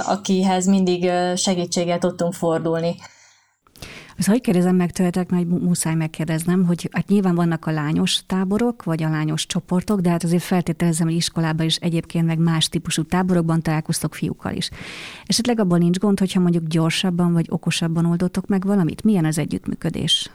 akihez 0.06 0.66
mindig 0.66 1.10
segítséget 1.36 2.00
tudtunk 2.00 2.32
fordulni. 2.32 2.94
Az 4.18 4.26
hogy 4.26 4.40
kérdezem 4.40 4.76
meg 4.76 4.92
tőletek, 4.92 5.30
mert 5.30 5.46
muszáj 5.46 5.94
megkérdeznem, 5.94 6.66
hogy 6.66 6.88
hát 6.92 7.08
nyilván 7.08 7.34
vannak 7.34 7.66
a 7.66 7.70
lányos 7.70 8.22
táborok, 8.26 8.84
vagy 8.84 9.02
a 9.02 9.08
lányos 9.08 9.46
csoportok, 9.46 10.00
de 10.00 10.10
hát 10.10 10.24
azért 10.24 10.42
feltételezem, 10.42 11.06
hogy 11.06 11.16
iskolában 11.16 11.66
is 11.66 11.76
egyébként 11.76 12.26
meg 12.26 12.38
más 12.38 12.68
típusú 12.68 13.02
táborokban 13.02 13.62
találkoztok 13.62 14.14
fiúkkal 14.14 14.54
is. 14.54 14.70
Esetleg 15.24 15.60
abban 15.60 15.78
nincs 15.78 15.98
gond, 15.98 16.18
hogyha 16.18 16.40
mondjuk 16.40 16.66
gyorsabban 16.66 17.32
vagy 17.32 17.46
okosabban 17.48 18.06
oldottok 18.06 18.46
meg 18.46 18.64
valamit? 18.64 19.02
Milyen 19.04 19.24
az 19.24 19.38
együttműködés? 19.38 20.30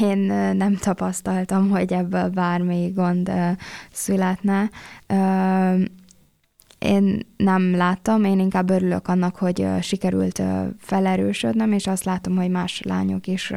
Én 0.00 0.18
nem 0.56 0.76
tapasztaltam, 0.76 1.70
hogy 1.70 1.92
ebből 1.92 2.28
bármi 2.28 2.92
gond 2.94 3.30
születne. 3.92 4.70
Én 6.78 7.20
nem 7.36 7.76
láttam, 7.76 8.24
én 8.24 8.38
inkább 8.38 8.70
örülök 8.70 9.08
annak, 9.08 9.36
hogy 9.36 9.66
sikerült 9.80 10.42
felerősödnem, 10.78 11.72
és 11.72 11.86
azt 11.86 12.04
látom, 12.04 12.36
hogy 12.36 12.50
más 12.50 12.82
lányok 12.82 13.26
is 13.26 13.52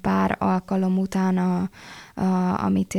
pár 0.00 0.36
alkalom 0.38 0.98
után, 0.98 1.38
a, 1.38 1.70
a, 2.14 2.64
amit 2.64 2.98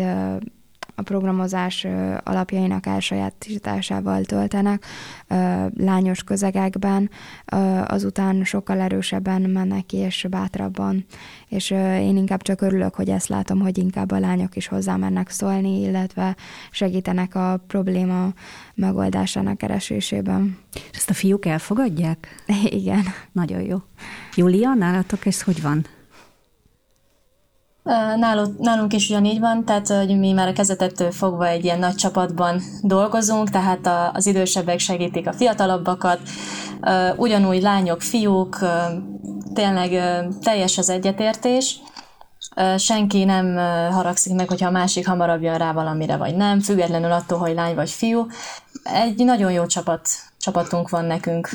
a 0.96 1.02
programozás 1.02 1.88
alapjainak 2.24 2.86
elsajátításával 2.86 4.24
töltenek 4.24 4.86
lányos 5.78 6.24
közegekben, 6.24 7.10
azután 7.86 8.44
sokkal 8.44 8.80
erősebben 8.80 9.42
mennek 9.42 9.86
ki, 9.86 9.98
és 9.98 10.28
bátrabban. 10.30 11.06
És 11.48 11.72
én 12.00 12.18
inkább 12.18 12.42
csak 12.42 12.62
örülök, 12.62 12.96
hogy 12.96 13.10
ezt 13.10 13.28
látom, 13.28 13.60
hogy 13.60 13.78
inkább 13.78 14.12
a 14.12 14.20
lányok 14.20 14.56
is 14.56 14.68
hozzá 14.68 14.96
mennek 14.96 15.30
szólni, 15.30 15.82
illetve 15.82 16.36
segítenek 16.72 17.36
a 17.36 17.64
probléma 17.68 18.34
megoldásának 18.74 19.58
keresésében. 19.58 20.58
És 20.74 20.98
ezt 20.98 21.10
a 21.10 21.14
fiúk 21.14 21.46
elfogadják? 21.46 22.44
Igen. 22.82 23.04
Nagyon 23.32 23.62
jó. 23.62 23.78
Júlia, 24.36 24.74
nálatok 24.74 25.26
ez 25.26 25.42
hogy 25.42 25.62
van? 25.62 25.86
Nálunk, 28.60 28.94
is 28.94 29.10
ugyanígy 29.10 29.40
van, 29.40 29.66
tehát 29.66 29.88
hogy 29.88 30.20
mi 30.20 30.32
már 30.32 30.48
a 30.48 30.54
kezetettől 30.54 31.12
fogva 31.12 31.48
egy 31.48 31.64
ilyen 31.64 31.80
nagy 31.80 31.96
csapatban 31.96 32.62
dolgozunk, 32.82 33.50
tehát 33.50 33.90
az 34.14 34.26
idősebbek 34.26 34.80
segítik 34.80 35.28
a 35.28 35.34
fiatalabbakat, 35.34 36.20
ugyanúgy 37.16 37.62
lányok, 37.62 38.02
fiúk, 38.02 38.60
tényleg 39.54 39.90
teljes 40.42 40.78
az 40.78 40.90
egyetértés, 40.90 41.80
senki 42.78 43.24
nem 43.24 43.56
haragszik 43.92 44.34
meg, 44.34 44.48
hogyha 44.48 44.68
a 44.68 44.72
másik 44.72 45.08
hamarabb 45.08 45.42
jön 45.42 45.58
rá 45.58 45.74
valamire, 45.74 46.18
vagy 46.18 46.36
nem, 46.36 46.60
függetlenül 46.60 47.12
attól, 47.12 47.38
hogy 47.38 47.54
lány 47.54 47.76
vagy 47.76 47.90
fiú. 47.90 48.28
Egy 48.84 49.26
nagyon 49.26 49.52
jó 49.52 49.66
csapat, 49.66 50.08
csapatunk 50.40 50.90
van 50.90 51.06
nekünk. 51.06 51.50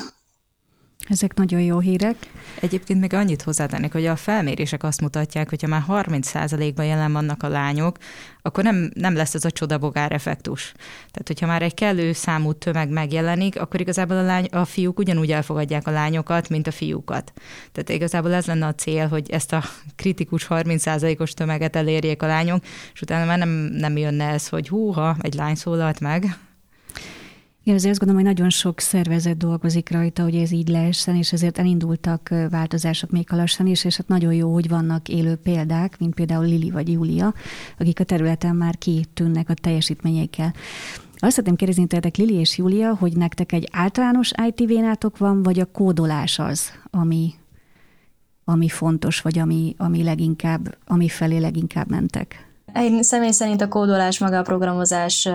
Ezek 1.11 1.35
nagyon 1.35 1.61
jó 1.61 1.79
hírek. 1.79 2.17
Egyébként 2.61 3.01
még 3.01 3.15
annyit 3.15 3.43
hozzátennék, 3.43 3.93
hogy 3.93 4.07
a 4.07 4.17
felmérések 4.17 4.83
azt 4.83 5.01
mutatják, 5.01 5.49
hogy 5.49 5.63
ha 5.63 5.69
már 5.69 5.85
30%-ban 5.89 6.85
jelen 6.85 7.13
vannak 7.13 7.43
a 7.43 7.49
lányok, 7.49 7.97
akkor 8.43 8.65
nem, 8.65 8.91
nem 8.95 9.15
lesz 9.15 9.35
ez 9.35 9.45
a 9.45 9.51
csodabogár 9.51 10.13
effektus. 10.13 10.73
Tehát, 11.11 11.27
hogyha 11.27 11.47
már 11.47 11.63
egy 11.63 11.75
kellő 11.75 12.13
számú 12.13 12.53
tömeg 12.53 12.89
megjelenik, 12.89 13.61
akkor 13.61 13.81
igazából 13.81 14.17
a, 14.17 14.23
lány, 14.23 14.45
a 14.45 14.65
fiúk 14.65 14.99
ugyanúgy 14.99 15.33
elfogadják 15.33 15.87
a 15.87 15.91
lányokat, 15.91 16.49
mint 16.49 16.67
a 16.67 16.71
fiúkat. 16.71 17.33
Tehát 17.73 17.89
igazából 17.89 18.33
ez 18.33 18.47
lenne 18.47 18.67
a 18.67 18.75
cél, 18.75 19.09
hogy 19.09 19.31
ezt 19.31 19.53
a 19.53 19.63
kritikus 19.97 20.47
30%-os 20.51 21.33
tömeget 21.33 21.77
elérjék 21.77 22.23
a 22.23 22.27
lányok, 22.27 22.65
és 22.93 23.01
utána 23.01 23.25
már 23.25 23.39
nem, 23.39 23.49
nem 23.73 23.97
jönne 23.97 24.29
ez, 24.29 24.49
hogy 24.49 24.69
húha, 24.69 25.17
egy 25.21 25.35
lány 25.35 25.55
szólalt 25.55 26.01
meg, 26.01 26.37
én 27.71 27.77
azért 27.77 27.91
azt 27.91 28.01
gondolom, 28.01 28.25
hogy 28.25 28.37
nagyon 28.37 28.51
sok 28.51 28.81
szervezet 28.81 29.37
dolgozik 29.37 29.91
rajta, 29.91 30.23
hogy 30.23 30.35
ez 30.35 30.51
így 30.51 30.69
lehessen, 30.69 31.17
és 31.17 31.33
ezért 31.33 31.59
elindultak 31.59 32.35
változások 32.51 33.11
még 33.11 33.31
lassan 33.31 33.67
is, 33.67 33.85
és 33.85 33.97
hát 33.97 34.09
nagyon 34.09 34.33
jó, 34.33 34.53
hogy 34.53 34.69
vannak 34.69 35.09
élő 35.09 35.35
példák, 35.35 35.99
mint 35.99 36.15
például 36.15 36.45
Lili 36.45 36.71
vagy 36.71 36.93
Júlia, 36.93 37.35
akik 37.79 38.01
a 38.01 38.05
területen 38.05 38.57
már 38.57 38.79
kitűnnek 38.79 39.49
a 39.49 39.55
teljesítményeikkel. 39.55 40.55
Azt 41.17 41.31
szeretném 41.31 41.57
kérdezni 41.57 41.87
tőletek, 41.87 42.17
Lili 42.17 42.35
és 42.35 42.59
Júlia, 42.59 42.95
hogy 42.95 43.17
nektek 43.17 43.53
egy 43.53 43.69
általános 43.73 44.31
IT 44.49 44.67
vénátok 44.67 45.19
van, 45.19 45.43
vagy 45.43 45.61
a 45.61 45.71
kódolás 45.71 46.39
az, 46.39 46.73
ami, 46.91 47.35
ami 48.45 48.69
fontos, 48.69 49.21
vagy 49.21 49.39
ami, 49.39 49.75
ami 49.79 50.03
leginkább, 50.03 50.77
ami 50.87 51.09
felé 51.09 51.39
leginkább 51.39 51.91
mentek? 51.91 52.50
Én 52.75 53.03
személy 53.03 53.31
szerint 53.31 53.61
a 53.61 53.69
kódolás, 53.69 54.19
maga 54.19 54.39
a 54.39 54.43
programozás 54.43 55.29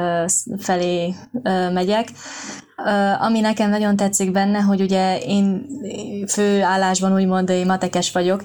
felé 0.58 1.15
megyek. 1.74 2.08
Ami 3.20 3.39
nekem 3.39 3.70
nagyon 3.70 3.96
tetszik 3.96 4.32
benne, 4.32 4.60
hogy 4.60 4.81
ugye 4.81 5.20
én 5.20 5.66
fő 6.27 6.62
állásban 6.62 7.14
úgymond 7.14 7.50
én 7.50 7.66
matekes 7.66 8.12
vagyok, 8.12 8.44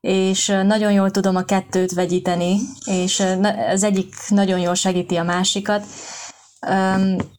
és 0.00 0.46
nagyon 0.46 0.92
jól 0.92 1.10
tudom 1.10 1.36
a 1.36 1.44
kettőt 1.44 1.92
vegyíteni, 1.92 2.56
és 2.84 3.22
az 3.70 3.82
egyik 3.82 4.14
nagyon 4.28 4.58
jól 4.58 4.74
segíti 4.74 5.16
a 5.16 5.22
másikat, 5.22 5.84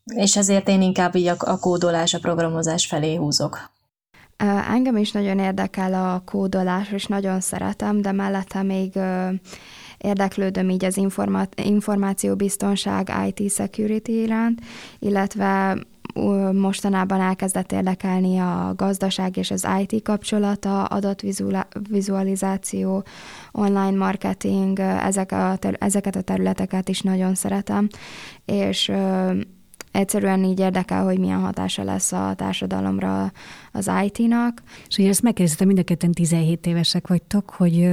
és 0.05 0.37
ezért 0.37 0.67
én 0.67 0.81
inkább 0.81 1.15
így 1.15 1.27
a 1.37 1.59
kódolás, 1.59 2.13
a 2.13 2.19
programozás 2.19 2.85
felé 2.85 3.15
húzok. 3.15 3.71
Engem 4.69 4.97
is 4.97 5.11
nagyon 5.11 5.39
érdekel 5.39 5.93
a 5.93 6.21
kódolás, 6.25 6.91
és 6.91 7.05
nagyon 7.05 7.39
szeretem, 7.39 8.01
de 8.01 8.11
mellette 8.11 8.63
még 8.63 8.91
érdeklődöm 10.03 10.69
így 10.69 10.85
az 10.85 10.97
informa- 10.97 11.61
információbiztonság 11.63 13.11
IT 13.27 13.51
security 13.51 14.09
iránt, 14.09 14.61
illetve 14.99 15.77
mostanában 16.51 17.21
elkezdett 17.21 17.71
érdekelni 17.71 18.37
a 18.37 18.73
gazdaság 18.75 19.37
és 19.37 19.51
az 19.51 19.67
IT 19.81 20.03
kapcsolata, 20.03 20.83
adatvizualizáció, 20.83 23.03
online 23.51 23.97
marketing, 23.97 24.79
ezek 24.79 25.31
a, 25.31 25.57
ezeket 25.79 26.15
a 26.15 26.21
területeket 26.21 26.89
is 26.89 27.01
nagyon 27.01 27.35
szeretem, 27.35 27.87
és 28.45 28.91
egyszerűen 29.91 30.43
így 30.43 30.59
érdekel, 30.59 31.03
hogy 31.03 31.19
milyen 31.19 31.39
hatása 31.39 31.83
lesz 31.83 32.11
a 32.11 32.33
társadalomra 32.35 33.31
az 33.71 33.91
IT-nak. 34.03 34.61
És 34.87 34.97
ugye 34.97 35.09
ezt 35.09 35.21
megkérdeztem, 35.21 35.67
mind 35.67 35.79
a 35.79 35.83
ketten 35.83 36.11
17 36.11 36.65
évesek 36.65 37.07
vagytok, 37.07 37.49
hogy 37.49 37.89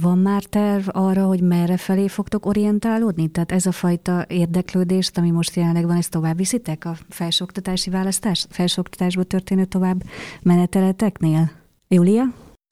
van 0.00 0.18
már 0.18 0.42
terv 0.42 0.88
arra, 0.92 1.26
hogy 1.26 1.40
merre 1.40 1.76
felé 1.76 2.08
fogtok 2.08 2.46
orientálódni? 2.46 3.28
Tehát 3.28 3.52
ez 3.52 3.66
a 3.66 3.72
fajta 3.72 4.24
érdeklődést, 4.28 5.18
ami 5.18 5.30
most 5.30 5.56
jelenleg 5.56 5.86
van, 5.86 5.96
ezt 5.96 6.10
tovább 6.10 6.36
viszitek 6.36 6.84
a 6.84 6.96
felsőoktatási 7.08 7.90
választás, 7.90 8.46
felsőoktatásba 8.50 9.22
történő 9.22 9.64
tovább 9.64 10.02
meneteleteknél? 10.42 11.50
Júlia? 11.88 12.22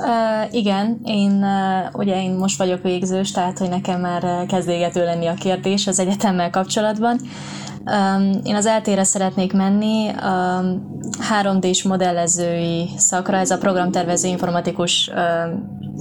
Uh, 0.02 0.54
igen, 0.54 1.00
én 1.04 1.30
uh, 1.30 1.94
ugye 1.94 2.22
én 2.22 2.30
most 2.30 2.58
vagyok 2.58 2.82
végzős, 2.82 3.30
tehát 3.30 3.58
hogy 3.58 3.68
nekem 3.68 4.00
már 4.00 4.46
kezd 4.46 4.68
lenni 4.94 5.26
a 5.26 5.34
kérdés 5.34 5.86
az 5.86 5.98
egyetemmel 5.98 6.50
kapcsolatban. 6.50 7.20
Um, 7.90 8.40
én 8.44 8.54
az 8.54 8.66
eltére 8.66 9.04
szeretnék 9.04 9.52
menni 9.52 10.08
a 10.08 10.62
3D-s 11.42 11.82
modellezői 11.82 12.88
szakra, 12.96 13.36
ez 13.36 13.50
a 13.50 13.58
programtervező 13.58 14.28
informatikus 14.28 15.10
uh, 15.12 15.18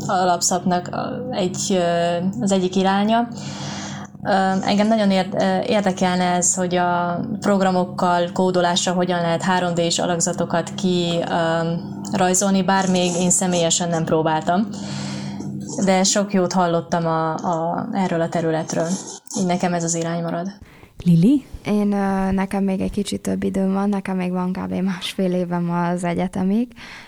alapszaknak 0.08 0.90
egy, 1.32 1.80
az 2.42 2.52
egyik 2.52 2.76
iránya. 2.76 3.28
Engem 4.66 4.88
nagyon 4.88 5.12
érdekelne 5.66 6.24
ez, 6.24 6.56
hogy 6.56 6.76
a 6.76 7.20
programokkal, 7.40 8.30
kódolásra 8.34 8.94
hogyan 8.94 9.22
lehet 9.22 9.44
3D-s 9.60 10.00
alakzatokat 10.00 10.72
kirajzolni, 10.76 12.64
bár 12.64 12.90
még 12.90 13.12
én 13.16 13.30
személyesen 13.30 13.90
nem 13.90 14.04
próbáltam. 14.06 14.68
De 15.86 16.04
sok 16.04 16.34
jót 16.34 16.54
hallottam 16.54 17.06
a, 17.06 17.34
a, 17.34 17.88
erről 17.92 18.22
a 18.22 18.30
területről. 18.30 18.88
Így 19.40 19.46
nekem 19.46 19.74
ez 19.74 19.84
az 19.84 19.96
irány 19.96 20.22
marad. 20.22 20.48
Lili? 21.04 21.46
Én, 21.66 21.88
nekem 22.32 22.64
még 22.64 22.80
egy 22.80 22.92
kicsit 22.92 23.22
több 23.22 23.44
időm 23.44 23.74
van, 23.74 23.90
nekem 23.90 24.18
még 24.18 24.32
van 24.32 24.52
kb. 24.52 24.74
másfél 24.74 25.34
évem 25.34 25.72
az 25.72 26.04
egyetemig, 26.04 26.68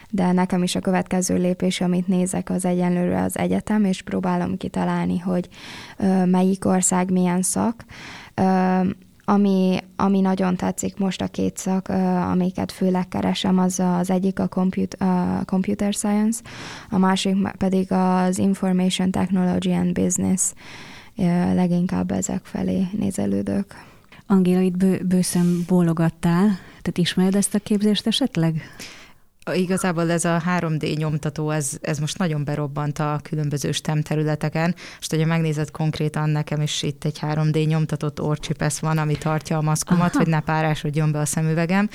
de 0.10 0.32
nekem 0.32 0.64
is 0.64 0.76
a 0.76 0.80
következő 0.80 1.38
lépés, 1.38 1.82
amit 1.82 2.08
nézek, 2.08 2.50
az 2.50 2.66
egyenlőre 2.66 3.22
az 3.22 3.38
egyetem, 3.38 3.86
és 3.86 4.02
próbálom 4.02 4.58
kitalálni, 4.58 5.18
hogy 5.18 5.50
melyik 6.26 6.66
ország 6.66 7.12
milyen 7.12 7.42
szak. 7.42 7.86
Ami, 9.26 9.78
ami 9.96 10.20
nagyon 10.20 10.56
tetszik 10.56 10.98
most 10.98 11.22
a 11.22 11.28
két 11.28 11.58
szak, 11.58 11.88
amiket 12.32 12.72
főleg 12.72 13.08
keresem, 13.08 13.60
az 13.60 13.80
az 13.80 14.10
egyik 14.10 14.40
a 14.40 14.48
a 14.98 15.44
computer 15.46 15.94
science, 15.94 16.42
a 16.90 16.98
másik 16.98 17.36
pedig 17.58 17.92
az 17.92 18.38
information 18.38 19.12
technology 19.12 19.72
and 19.72 19.94
business 19.94 20.54
leginkább 21.54 22.12
ezek 22.12 22.46
felé 22.46 22.88
nézelődök. 22.92 23.66
Angéla, 24.28 24.62
itt 24.62 24.78
bő, 24.78 25.02
bőszem 25.08 25.64
bólogattál, 25.68 26.46
tehát 26.82 26.98
ismered 26.98 27.36
ezt 27.36 27.56
a 27.56 27.60
képzést 27.60 28.08
esetleg? 28.08 28.62
Igazából 29.54 30.12
ez 30.12 30.26
a 30.26 30.42
3D 30.48 30.98
nyomtató, 30.98 31.50
ez, 31.50 31.72
ez 31.82 31.98
most 31.98 32.18
nagyon 32.18 32.44
berobbant 32.44 33.00
a 33.00 33.20
különböző 33.24 33.72
STEM 33.72 34.02
területeken, 34.02 34.76
és 35.00 35.08
hogyha 35.10 35.26
megnézed 35.26 35.72
konkrétan, 35.72 36.30
nekem 36.30 36.62
is 36.62 36.84
itt 36.84 37.04
egy 37.04 37.20
3D 37.22 37.68
nyomtatott 37.68 38.22
orcsipesz 38.22 38.80
van, 38.80 38.98
ami 38.98 39.18
tartja 39.18 39.58
a 39.58 39.62
maszkomat, 39.62 40.10
Aha. 40.10 40.18
hogy 40.18 40.28
ne 40.28 40.40
párásodjon 40.40 41.12
be 41.12 41.20
a 41.20 41.26
szemüvegem. 41.26 41.90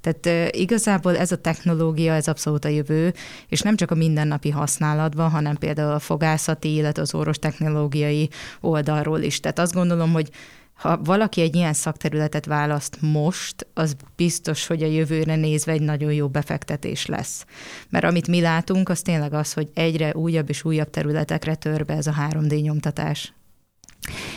Tehát 0.00 0.54
igazából 0.54 1.16
ez 1.16 1.32
a 1.32 1.36
technológia, 1.36 2.14
ez 2.14 2.28
abszolút 2.28 2.64
a 2.64 2.68
jövő, 2.68 3.14
és 3.48 3.60
nem 3.60 3.76
csak 3.76 3.90
a 3.90 3.94
mindennapi 3.94 4.50
használatban, 4.50 5.30
hanem 5.30 5.56
például 5.56 5.92
a 5.92 5.98
fogászati, 5.98 6.74
illetve 6.74 7.02
az 7.02 7.14
orvos 7.14 7.38
technológiai 7.38 8.28
oldalról 8.60 9.20
is. 9.20 9.40
Tehát 9.40 9.58
azt 9.58 9.74
gondolom, 9.74 10.12
hogy 10.12 10.30
ha 10.78 10.98
valaki 11.02 11.40
egy 11.40 11.54
ilyen 11.56 11.72
szakterületet 11.72 12.46
választ 12.46 12.98
most, 13.00 13.66
az 13.74 13.96
biztos, 14.16 14.66
hogy 14.66 14.82
a 14.82 14.86
jövőre 14.86 15.36
nézve 15.36 15.72
egy 15.72 15.80
nagyon 15.80 16.12
jó 16.12 16.28
befektetés 16.28 17.06
lesz. 17.06 17.44
Mert 17.88 18.04
amit 18.04 18.28
mi 18.28 18.40
látunk, 18.40 18.88
az 18.88 19.02
tényleg 19.02 19.32
az, 19.32 19.52
hogy 19.52 19.70
egyre 19.74 20.14
újabb 20.14 20.48
és 20.48 20.64
újabb 20.64 20.90
területekre 20.90 21.54
tör 21.54 21.84
be 21.84 21.94
ez 21.94 22.06
a 22.06 22.14
3D 22.30 22.62
nyomtatás. 22.62 23.32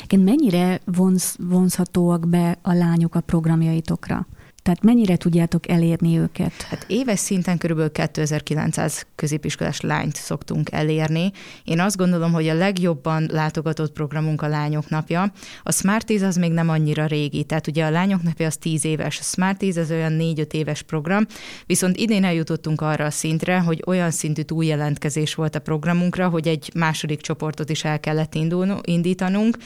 Igen, 0.03 0.19
mennyire 0.19 0.81
vonz, 0.85 1.35
vonzhatóak 1.39 2.27
be 2.27 2.57
a 2.61 2.73
lányok 2.73 3.15
a 3.15 3.21
programjaitokra? 3.21 4.27
Tehát 4.63 4.83
mennyire 4.83 5.15
tudjátok 5.15 5.69
elérni 5.69 6.17
őket? 6.17 6.61
Hát 6.61 6.85
éves 6.87 7.19
szinten 7.19 7.57
kb. 7.57 7.91
2900 7.91 9.05
középiskolás 9.15 9.81
lányt 9.81 10.15
szoktunk 10.15 10.71
elérni. 10.71 11.31
Én 11.63 11.79
azt 11.79 11.97
gondolom, 11.97 12.31
hogy 12.31 12.47
a 12.47 12.53
legjobban 12.53 13.27
látogatott 13.31 13.91
programunk 13.91 14.41
a 14.41 14.47
Lányok 14.47 14.89
Napja. 14.89 15.31
A 15.63 15.71
Smart 15.71 16.05
10 16.05 16.21
az 16.21 16.35
még 16.35 16.51
nem 16.51 16.69
annyira 16.69 17.05
régi, 17.05 17.43
tehát 17.43 17.67
ugye 17.67 17.85
a 17.85 17.89
Lányok 17.89 18.23
Napja 18.23 18.45
az 18.45 18.57
10 18.57 18.85
éves, 18.85 19.19
a 19.19 19.23
Smart 19.23 19.57
10 19.57 19.77
az 19.77 19.91
olyan 19.91 20.17
4-5 20.19 20.53
éves 20.53 20.81
program, 20.81 21.25
viszont 21.65 21.97
idén 21.97 22.23
eljutottunk 22.23 22.81
arra 22.81 23.05
a 23.05 23.11
szintre, 23.11 23.59
hogy 23.59 23.83
olyan 23.85 24.11
szintű 24.11 24.41
új 24.53 24.65
jelentkezés 24.65 25.35
volt 25.35 25.55
a 25.55 25.59
programunkra, 25.59 26.29
hogy 26.29 26.47
egy 26.47 26.71
második 26.75 27.21
csoportot 27.21 27.69
is 27.69 27.83
el 27.83 27.99
kellett 27.99 28.35
indítanunk, 28.83 29.57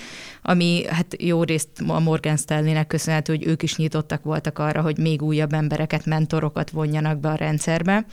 ami 0.42 0.86
hát 0.88 1.22
jó 1.22 1.44
részt 1.44 1.70
a 1.88 2.00
Morgan 2.00 2.38
Stanley-nek 2.38 2.88
köszönhető, 2.88 3.36
hogy 3.36 3.48
ők 3.48 3.64
is 3.64 3.76
nyitottak 3.76 4.24
voltak 4.24 4.60
arra, 4.60 4.82
hogy 4.86 4.98
még 4.98 5.22
újabb 5.22 5.54
embereket, 5.54 6.06
mentorokat 6.06 6.70
vonjanak 6.70 7.20
be 7.20 7.30
a 7.30 7.36
rendszerbe. 7.36 8.06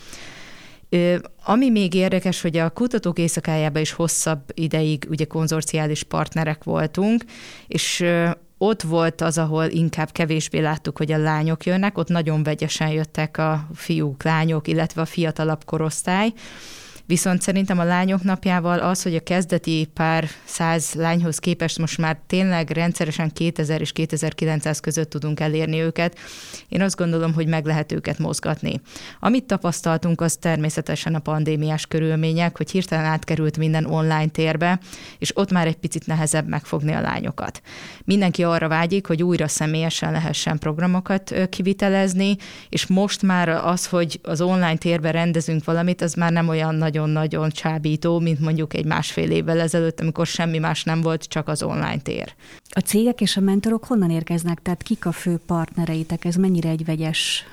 Ami 1.45 1.71
még 1.71 1.95
érdekes, 1.95 2.41
hogy 2.41 2.57
a 2.57 2.71
kutatók 2.71 3.19
éjszakájában 3.19 3.83
is 3.83 3.93
hosszabb 3.93 4.41
ideig 4.55 5.07
ugye 5.09 5.25
konzorciális 5.25 6.03
partnerek 6.03 6.65
voltunk, 6.65 7.25
és 7.67 8.05
ott 8.59 8.83
volt 8.83 9.21
az, 9.21 9.39
ahol 9.39 9.65
inkább 9.65 10.13
kevésbé 10.13 10.59
láttuk, 10.59 10.99
hogy 10.99 11.13
a 11.13 11.19
lányok 11.19 11.65
jönnek, 11.65 11.99
ott 11.99 12.09
nagyon 12.09 12.43
vegyesen 12.43 12.89
jöttek 12.89 13.39
a 13.39 13.67
fiúk, 13.75 14.23
lányok, 14.23 14.69
illetve 14.69 15.01
a 15.01 15.05
fiatalabb 15.05 15.65
korosztály, 15.65 16.33
Viszont 17.13 17.43
szerintem 17.43 17.79
a 17.79 17.85
lányok 17.85 18.23
napjával 18.23 18.79
az, 18.79 19.03
hogy 19.03 19.15
a 19.15 19.21
kezdeti 19.21 19.91
pár 19.95 20.29
száz 20.45 20.93
lányhoz 20.95 21.39
képest 21.39 21.79
most 21.79 21.99
már 21.99 22.19
tényleg 22.27 22.71
rendszeresen 22.71 23.31
2000 23.33 23.81
és 23.81 23.93
2900 23.93 24.81
között 24.81 25.11
tudunk 25.11 25.41
elérni 25.41 25.81
őket, 25.81 26.19
én 26.69 26.83
azt 26.83 26.97
gondolom, 26.97 27.35
hogy 27.35 27.47
meg 27.47 27.65
lehet 27.65 27.93
őket 27.93 28.19
mozgatni. 28.19 28.81
Amit 29.21 29.45
tapasztaltunk, 29.45 30.21
az 30.21 30.37
természetesen 30.37 31.15
a 31.15 31.19
pandémiás 31.19 31.87
körülmények, 31.87 32.57
hogy 32.57 32.71
hirtelen 32.71 33.05
átkerült 33.05 33.59
minden 33.59 33.85
online 33.85 34.29
térbe, 34.29 34.81
és 35.19 35.37
ott 35.37 35.51
már 35.51 35.67
egy 35.67 35.77
picit 35.77 36.07
nehezebb 36.07 36.49
megfogni 36.49 36.93
a 36.93 37.01
lányokat. 37.01 37.63
Mindenki 38.05 38.45
arra 38.45 38.69
vágyik, 38.69 39.07
hogy 39.07 39.23
újra 39.23 39.49
személyesen 39.49 40.13
lehessen 40.13 40.59
programokat 40.59 41.35
kivitelezni, 41.49 42.37
és 42.69 42.87
most 42.87 43.23
már 43.23 43.49
az, 43.49 43.87
hogy 43.87 44.21
az 44.23 44.41
online 44.41 44.77
térbe 44.77 45.11
rendezünk 45.11 45.65
valamit, 45.65 46.03
az 46.03 46.15
már 46.15 46.33
nem 46.33 46.49
olyan 46.49 46.75
nagyon 46.75 47.01
nagyon-nagyon 47.07 47.51
csábító, 47.51 48.19
mint 48.19 48.41
mondjuk 48.41 48.75
egy 48.75 48.85
másfél 48.85 49.31
évvel 49.31 49.61
ezelőtt, 49.61 50.01
amikor 50.01 50.27
semmi 50.27 50.59
más 50.59 50.85
nem 50.85 51.01
volt, 51.01 51.25
csak 51.25 51.49
az 51.49 51.63
online 51.63 52.01
tér. 52.03 52.35
A 52.69 52.81
cégek 52.81 53.21
és 53.21 53.37
a 53.37 53.41
mentorok 53.41 53.85
honnan 53.85 54.11
érkeznek? 54.11 54.63
Tehát 54.63 54.83
kik 54.83 55.07
a 55.07 55.13
fő 55.13 55.41
partnereitek? 55.47 56.25
Ez 56.25 56.35
mennyire 56.35 56.69
egy 56.69 56.85
vegyes 56.85 57.45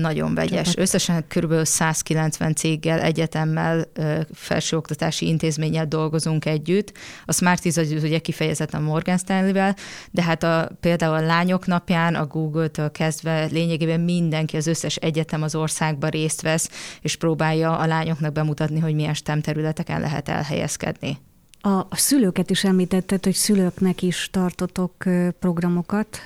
nagyon 0.00 0.34
vegyes. 0.34 0.66
Csapat. 0.66 0.78
Összesen 0.78 1.24
kb. 1.28 1.64
190 1.64 2.54
céggel, 2.54 3.00
egyetemmel, 3.00 3.84
felsőoktatási 4.32 5.26
intézménnyel 5.26 5.86
dolgozunk 5.86 6.44
együtt. 6.44 6.92
A 7.24 7.32
Smart 7.32 7.64
az 7.64 7.92
ugye 8.02 8.18
kifejezetten 8.18 8.82
Morgan 8.82 9.18
Stanley-vel, 9.18 9.76
de 10.10 10.22
hát 10.22 10.42
a, 10.42 10.70
például 10.80 11.14
a 11.14 11.26
lányok 11.26 11.66
napján 11.66 12.14
a 12.14 12.26
Google-től 12.26 12.90
kezdve 12.90 13.44
lényegében 13.44 14.00
mindenki, 14.00 14.56
az 14.56 14.66
összes 14.66 14.96
egyetem 14.96 15.42
az 15.42 15.54
országban 15.54 16.10
részt 16.10 16.40
vesz, 16.40 16.70
és 17.00 17.16
próbálja 17.16 17.78
a 17.78 17.86
lányoknak 17.86 18.32
bemutatni, 18.32 18.78
hogy 18.78 18.94
milyen 18.94 19.14
STEM 19.14 19.40
területeken 19.40 20.00
lehet 20.00 20.28
elhelyezkedni. 20.28 21.18
A, 21.60 21.68
a 21.68 21.96
szülőket 21.96 22.50
is 22.50 22.64
említetted, 22.64 23.24
hogy 23.24 23.34
szülőknek 23.34 24.02
is 24.02 24.28
tartotok 24.32 24.94
programokat. 25.38 26.18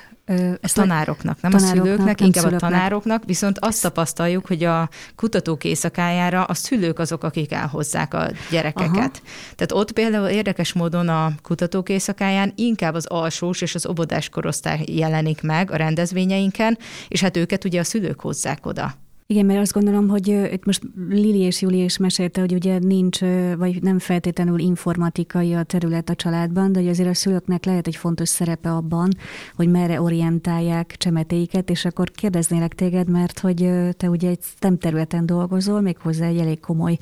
Ezt 0.60 0.74
tanároknak, 0.74 1.40
nem 1.40 1.50
tanároknak, 1.50 1.82
a 1.82 1.84
szülőknek, 1.84 2.18
nem 2.18 2.26
inkább 2.26 2.44
szülőknek. 2.44 2.70
a 2.70 2.74
tanároknak, 2.74 3.24
viszont 3.24 3.58
azt 3.58 3.82
tapasztaljuk, 3.82 4.46
hogy 4.46 4.64
a 4.64 4.88
kutatók 5.16 5.64
éjszakájára 5.64 6.44
a 6.44 6.54
szülők 6.54 6.98
azok, 6.98 7.24
akik 7.24 7.52
elhozzák 7.52 8.14
a 8.14 8.30
gyerekeket. 8.50 8.94
Aha. 8.94 9.10
Tehát 9.54 9.72
ott 9.72 9.92
például 9.92 10.28
érdekes 10.28 10.72
módon 10.72 11.08
a 11.08 11.32
kutatók 11.42 11.88
éjszakáján 11.88 12.52
inkább 12.56 12.94
az 12.94 13.06
alsós 13.06 13.60
és 13.60 13.74
az 13.74 13.86
obodás 13.86 14.28
korosztály 14.28 14.84
jelenik 14.86 15.42
meg 15.42 15.70
a 15.70 15.76
rendezvényeinken, 15.76 16.78
és 17.08 17.20
hát 17.20 17.36
őket 17.36 17.64
ugye 17.64 17.80
a 17.80 17.84
szülők 17.84 18.20
hozzák 18.20 18.66
oda. 18.66 18.94
Igen, 19.26 19.46
mert 19.46 19.60
azt 19.60 19.72
gondolom, 19.72 20.08
hogy 20.08 20.28
itt 20.28 20.64
most 20.64 20.82
Lili 21.08 21.38
és 21.38 21.62
Júli 21.62 21.82
is 21.82 21.96
mesélte, 21.96 22.40
hogy 22.40 22.52
ugye 22.52 22.78
nincs, 22.78 23.20
vagy 23.56 23.82
nem 23.82 23.98
feltétlenül 23.98 24.58
informatikai 24.58 25.54
a 25.54 25.62
terület 25.62 26.10
a 26.10 26.14
családban, 26.14 26.72
de 26.72 26.80
hogy 26.80 26.88
azért 26.88 27.08
a 27.08 27.14
szülőknek 27.14 27.64
lehet 27.64 27.86
egy 27.86 27.96
fontos 27.96 28.28
szerepe 28.28 28.70
abban, 28.72 29.08
hogy 29.54 29.68
merre 29.68 30.00
orientálják 30.00 30.94
csemetéiket, 30.96 31.70
és 31.70 31.84
akkor 31.84 32.10
kérdeznélek 32.10 32.74
téged, 32.74 33.08
mert 33.08 33.38
hogy 33.38 33.70
te 33.96 34.08
ugye 34.08 34.28
egy 34.28 34.42
STEM 34.42 34.78
területen 34.78 35.26
dolgozol, 35.26 35.80
méghozzá 35.80 36.26
egy 36.26 36.38
elég 36.38 36.60
komoly 36.60 36.98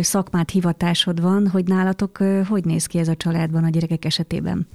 szakmát, 0.00 0.50
hivatásod 0.50 1.20
van, 1.20 1.48
hogy 1.48 1.64
nálatok 1.64 2.18
hogy 2.48 2.64
néz 2.64 2.86
ki 2.86 2.98
ez 2.98 3.08
a 3.08 3.16
családban 3.16 3.64
a 3.64 3.70
gyerekek 3.70 4.04
esetében? 4.04 4.68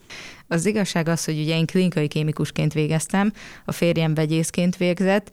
Az 0.47 0.65
igazság 0.65 1.07
az, 1.07 1.25
hogy 1.25 1.39
ugye 1.39 1.57
én 1.57 1.65
klinikai 1.65 2.07
kémikusként 2.07 2.73
végeztem, 2.73 3.33
a 3.65 3.71
férjem 3.71 4.13
vegyészként 4.13 4.77
végzett, 4.77 5.31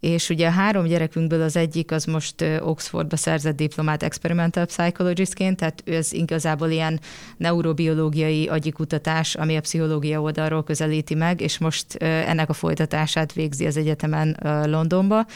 és 0.00 0.28
ugye 0.28 0.46
a 0.46 0.50
három 0.50 0.84
gyerekünkből 0.84 1.42
az 1.42 1.56
egyik 1.56 1.90
az 1.90 2.04
most 2.04 2.44
Oxfordba 2.60 3.16
szerzett 3.16 3.56
diplomát 3.56 4.02
experimental 4.02 4.66
psychologistként, 4.66 5.56
tehát 5.56 5.82
ez 5.86 6.12
igazából 6.12 6.70
ilyen 6.70 7.00
neurobiológiai 7.36 8.48
agyi 8.48 8.70
kutatás, 8.70 9.34
ami 9.34 9.56
a 9.56 9.60
pszichológia 9.60 10.20
oldalról 10.20 10.64
közelíti 10.64 11.14
meg, 11.14 11.40
és 11.40 11.58
most 11.58 11.94
ennek 12.02 12.48
a 12.48 12.52
folytatását 12.52 13.32
végzi 13.32 13.66
az 13.66 13.76
egyetemen 13.76 14.36
Londonba. 14.64 15.26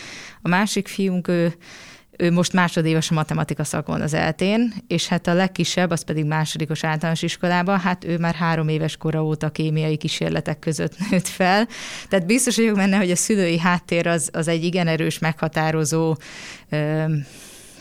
A 0.42 0.48
másik 0.48 0.88
fiunk, 0.88 1.28
ő 1.28 1.54
ő 2.18 2.30
most 2.30 2.52
másodéves 2.52 3.10
a 3.10 3.14
matematika 3.14 3.64
szakon 3.64 4.00
az 4.00 4.14
eltén, 4.14 4.72
és 4.86 5.08
hát 5.08 5.26
a 5.26 5.34
legkisebb, 5.34 5.90
az 5.90 6.02
pedig 6.02 6.24
másodikos 6.24 6.84
általános 6.84 7.22
iskolában, 7.22 7.78
hát 7.78 8.04
ő 8.04 8.18
már 8.18 8.34
három 8.34 8.68
éves 8.68 8.96
kora 8.96 9.24
óta 9.24 9.50
kémiai 9.50 9.96
kísérletek 9.96 10.58
között 10.58 10.94
nőtt 11.10 11.28
fel. 11.28 11.68
Tehát 12.08 12.26
biztos 12.26 12.56
vagyok 12.56 12.76
benne, 12.76 12.96
hogy 12.96 13.10
a 13.10 13.16
szülői 13.16 13.58
háttér 13.58 14.06
az, 14.06 14.30
az 14.32 14.48
egy 14.48 14.64
igen 14.64 14.88
erős, 14.88 15.18
meghatározó 15.18 16.16
ö, 16.68 17.04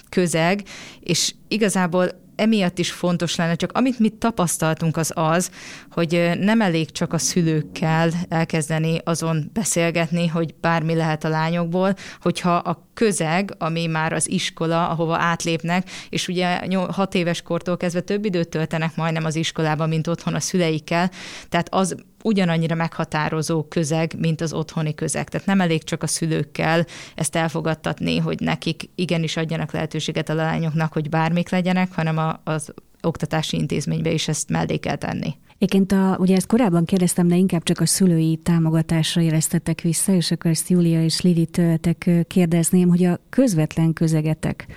közeg, 0.10 0.64
és 1.00 1.34
igazából 1.48 2.20
emiatt 2.36 2.80
is 2.80 2.92
fontos 2.92 3.36
lenne, 3.36 3.56
csak 3.56 3.72
amit 3.72 4.00
mi 4.00 4.10
tapasztaltunk 4.10 4.98
az 4.98 5.12
az, 5.16 5.52
hogy 5.92 6.32
nem 6.40 6.62
elég 6.62 6.92
csak 6.92 7.14
a 7.14 7.18
szülőkkel 7.18 8.12
elkezdeni 8.30 8.98
azon 9.04 9.50
beszélgetni, 9.54 10.28
hogy 10.28 10.56
bármi 10.62 10.96
lehet 10.96 11.24
a 11.24 11.30
lányokból, 11.30 11.96
hogyha 12.22 12.56
a 12.56 12.91
közeg, 12.94 13.56
ami 13.58 13.86
már 13.86 14.14
az 14.14 14.30
iskola, 14.30 14.90
ahova 14.90 15.18
átlépnek, 15.18 15.90
és 16.10 16.28
ugye 16.28 16.60
hat 16.92 17.16
éves 17.16 17.42
kortól 17.42 17.78
kezdve 17.78 18.02
több 18.02 18.26
időt 18.26 18.50
töltenek 18.50 18.96
majdnem 18.96 19.26
az 19.26 19.36
iskolában, 19.36 19.90
mint 19.90 20.08
otthon 20.08 20.34
a 20.34 20.40
szüleikkel, 20.40 21.12
tehát 21.50 21.74
az 21.74 21.96
ugyanannyira 22.24 22.76
meghatározó 22.76 23.64
közeg, 23.64 24.14
mint 24.18 24.42
az 24.42 24.54
otthoni 24.54 24.96
közeg. 24.96 25.30
Tehát 25.30 25.48
nem 25.48 25.62
elég 25.62 25.84
csak 25.84 26.04
a 26.04 26.08
szülőkkel 26.08 26.86
ezt 27.16 27.36
elfogadtatni, 27.36 28.18
hogy 28.18 28.40
nekik 28.40 28.90
igenis 28.96 29.38
adjanak 29.38 29.72
lehetőséget 29.72 30.30
a 30.30 30.34
lányoknak, 30.34 30.94
hogy 30.94 31.10
bármik 31.10 31.50
legyenek, 31.50 31.94
hanem 31.94 32.40
az 32.44 32.74
oktatási 33.02 33.58
intézménybe 33.58 34.12
is 34.12 34.28
ezt 34.28 34.50
mellé 34.50 34.78
kell 34.78 34.96
tenni. 34.96 35.36
Egyébként 35.62 35.92
a, 35.92 36.18
ugye 36.20 36.36
ezt 36.36 36.48
korábban 36.48 36.86
kérdeztem, 36.86 37.28
de 37.28 37.36
inkább 37.36 37.64
csak 37.64 37.80
a 37.80 37.86
szülői 37.86 38.36
támogatásra 38.44 39.22
éreztetek 39.22 39.82
vissza, 39.82 40.14
és 40.14 40.32
akkor 40.32 40.52
ezt 40.52 40.70
Júlia 40.70 41.04
és 41.04 41.26
tőletek 41.52 42.10
kérdezném, 42.28 42.90
hogy 42.90 43.04
a 43.04 43.20
közvetlen 43.30 43.94
közegetek 43.94 44.68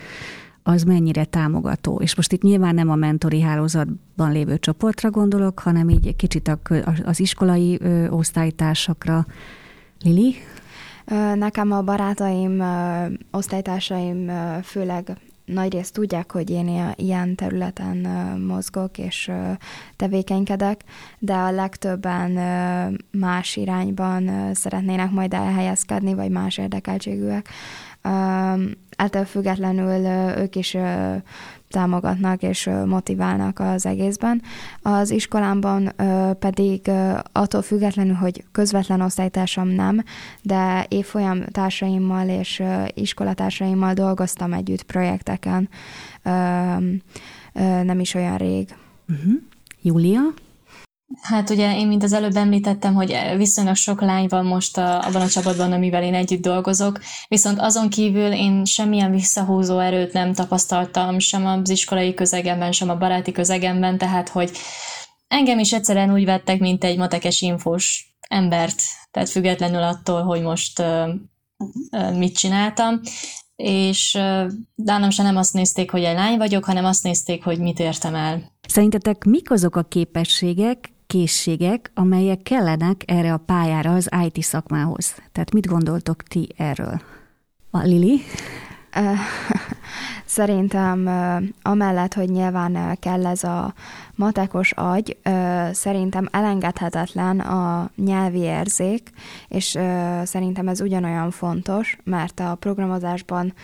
az 0.62 0.83
mennyire 0.83 1.25
támogató. 1.25 2.01
És 2.03 2.16
most 2.16 2.33
itt 2.33 2.42
nyilván 2.42 2.75
nem 2.75 2.90
a 2.90 2.94
mentori 2.94 3.40
hálózatban 3.40 4.33
lévő 4.33 4.59
csoportra 4.59 5.11
gondolok, 5.11 5.59
hanem 5.59 5.88
így 5.88 6.16
kicsit 6.16 6.49
a, 6.49 6.59
az 7.05 7.20
iskolai 7.20 7.79
ö, 7.81 8.09
osztálytársakra. 8.09 9.27
Lili? 10.03 10.35
Nekem 11.35 11.73
a 11.73 11.83
barátaim, 11.83 12.62
osztálytársaim 13.31 14.31
főleg 14.62 15.16
nagyrészt 15.44 15.92
tudják, 15.92 16.33
hogy 16.33 16.50
én 16.50 16.92
ilyen 16.96 17.35
területen 17.35 17.96
mozgok 18.46 18.98
és 18.98 19.30
tevékenykedek, 19.96 20.80
de 21.18 21.35
a 21.35 21.50
legtöbben 21.50 22.30
más 23.11 23.57
irányban 23.57 24.54
szeretnének 24.54 25.11
majd 25.11 25.35
elhelyezkedni, 25.35 26.14
vagy 26.14 26.30
más 26.30 26.59
érdekeltségűek. 26.59 27.48
Ettől 28.96 29.24
függetlenül 29.24 30.07
ők 30.38 30.57
is 30.57 30.76
támogatnak 31.74 32.42
és 32.42 32.70
motiválnak 32.87 33.58
az 33.58 33.87
egészben. 33.87 34.42
Az 34.82 35.10
iskolámban 35.10 35.92
pedig 36.38 36.90
attól 37.32 37.62
függetlenül, 37.62 38.14
hogy 38.14 38.44
közvetlen 38.52 39.00
osztálytársam 39.00 39.68
nem, 39.68 40.02
de 40.42 40.87
évfolyam 40.88 41.44
társaimmal 41.44 42.28
és 42.28 42.62
iskolatársaimmal 42.94 43.94
dolgoztam 43.94 44.52
együtt 44.52 44.82
projekteken 44.82 45.68
nem 47.82 48.00
is 48.00 48.14
olyan 48.14 48.37
rég. 48.37 48.74
Uh-huh. 49.08 49.32
Júlia? 49.82 50.20
Hát 51.20 51.50
ugye 51.50 51.77
én, 51.77 51.87
mint 51.87 52.03
az 52.03 52.12
előbb 52.12 52.37
említettem, 52.37 52.94
hogy 52.94 53.16
viszonylag 53.37 53.74
sok 53.74 54.00
lány 54.00 54.27
van 54.29 54.46
most 54.46 54.79
a, 54.79 55.07
abban 55.07 55.22
a 55.22 55.29
csapatban, 55.29 55.72
amivel 55.72 56.03
én 56.03 56.14
együtt 56.14 56.42
dolgozok, 56.42 57.00
viszont 57.29 57.59
azon 57.61 57.88
kívül 57.88 58.33
én 58.33 58.64
semmilyen 58.64 59.11
visszahúzó 59.11 59.79
erőt 59.79 60.12
nem 60.12 60.33
tapasztaltam, 60.33 61.18
sem 61.18 61.46
az 61.46 61.70
iskolai 61.70 62.14
közegemben, 62.14 62.72
sem 62.72 62.88
a 62.88 62.96
baráti 62.96 63.33
közegemben, 63.33 63.98
tehát 63.98 64.29
hogy 64.29 64.50
engem 65.29 65.59
is 65.59 65.72
egyszerűen 65.72 66.12
úgy 66.12 66.24
vettek, 66.24 66.61
mint 66.61 66.85
egy 66.85 66.96
matekes 66.96 67.40
infós 67.40 68.16
embert, 68.29 68.83
tehát 69.11 69.29
függetlenül 69.29 69.83
attól, 69.83 70.22
hogy 70.22 70.42
most 70.42 70.79
uh, 70.79 72.16
mit 72.16 72.37
csináltam, 72.37 73.00
és 73.57 74.14
uh, 74.14 74.50
nálam 74.74 75.11
se 75.11 75.22
nem 75.22 75.37
azt 75.37 75.53
nézték, 75.53 75.90
hogy 75.90 76.03
egy 76.03 76.14
lány 76.14 76.38
vagyok, 76.38 76.64
hanem 76.64 76.85
azt 76.85 77.03
nézték, 77.03 77.44
hogy 77.44 77.59
mit 77.59 77.79
értem 77.79 78.14
el. 78.14 78.53
Szerintetek 78.68 79.24
mik 79.24 79.50
azok 79.50 79.77
a 79.77 79.83
képességek, 79.83 80.93
készségek, 81.14 81.90
amelyek 81.94 82.42
kellenek 82.42 83.03
erre 83.07 83.33
a 83.33 83.37
pályára 83.37 83.92
az 83.92 84.09
IT 84.27 84.42
szakmához. 84.42 85.14
Tehát 85.33 85.53
mit 85.53 85.66
gondoltok 85.66 86.22
ti 86.22 86.48
erről? 86.57 87.00
A 87.70 87.79
Lili? 87.79 88.20
Szerintem 90.24 91.09
amellett, 91.62 92.14
hogy 92.14 92.31
nyilván 92.31 92.96
kell 93.00 93.27
ez 93.27 93.44
a 93.44 93.74
matekos 94.14 94.72
agy, 94.72 95.16
szerintem 95.72 96.29
elengedhetetlen 96.31 97.40
a 97.40 97.90
nyelvi 97.96 98.38
érzék, 98.38 99.11
és 99.48 99.79
szerintem 100.24 100.68
ez 100.68 100.81
ugyanolyan 100.81 101.31
fontos, 101.31 101.98
mert 102.05 102.40
a 102.40 102.55
programozásban 102.55 103.55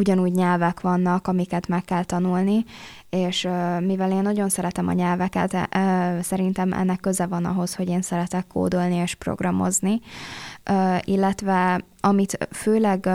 ugyanúgy 0.00 0.32
nyelvek 0.32 0.80
vannak, 0.80 1.26
amiket 1.26 1.68
meg 1.68 1.84
kell 1.84 2.04
tanulni, 2.04 2.64
és 3.10 3.48
mivel 3.80 4.10
én 4.10 4.22
nagyon 4.22 4.48
szeretem 4.48 4.88
a 4.88 4.92
nyelveket, 4.92 5.68
szerintem 6.22 6.72
ennek 6.72 7.00
köze 7.00 7.26
van 7.26 7.44
ahhoz, 7.44 7.74
hogy 7.74 7.88
én 7.88 8.02
szeretek 8.02 8.46
kódolni 8.46 8.94
és 8.94 9.14
programozni, 9.14 10.00
illetve 11.04 11.80
amit 12.00 12.48
főleg 12.50 13.06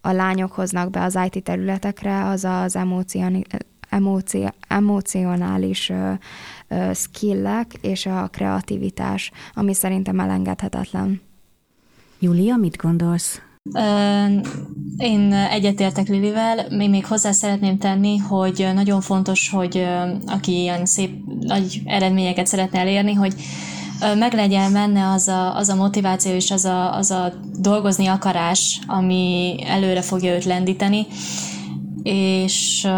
a 0.00 0.12
lányok 0.12 0.52
hoznak 0.52 0.90
be 0.90 1.02
az 1.02 1.18
IT 1.30 1.44
területekre, 1.44 2.24
az 2.24 2.44
az 2.44 2.76
emóci, 3.88 4.48
emocionális 4.68 5.92
skillek 6.94 7.74
és 7.80 8.06
a 8.06 8.28
kreativitás, 8.32 9.30
ami 9.54 9.74
szerintem 9.74 10.20
elengedhetetlen. 10.20 11.20
Júlia, 12.18 12.56
mit 12.56 12.76
gondolsz? 12.76 13.40
Én 14.96 15.32
egyetértek 15.32 16.08
Lilivel, 16.08 16.66
még, 16.70 16.90
még 16.90 17.06
hozzá 17.06 17.32
szeretném 17.32 17.78
tenni, 17.78 18.16
hogy 18.16 18.68
nagyon 18.74 19.00
fontos, 19.00 19.50
hogy 19.50 19.86
aki 20.26 20.60
ilyen 20.60 20.86
szép 20.86 21.10
nagy 21.40 21.82
eredményeket 21.84 22.46
szeretne 22.46 22.78
elérni, 22.78 23.12
hogy 23.12 23.34
meglegyen 24.18 24.72
benne 24.72 25.10
az 25.10 25.28
a, 25.28 25.56
az 25.56 25.68
a 25.68 25.74
motiváció 25.74 26.32
és 26.32 26.50
az 26.50 26.64
a, 26.64 26.96
az 26.96 27.10
a 27.10 27.32
dolgozni 27.60 28.06
akarás, 28.06 28.80
ami 28.86 29.56
előre 29.66 30.02
fogja 30.02 30.34
őt 30.34 30.44
lendíteni, 30.44 31.06
és 32.02 32.88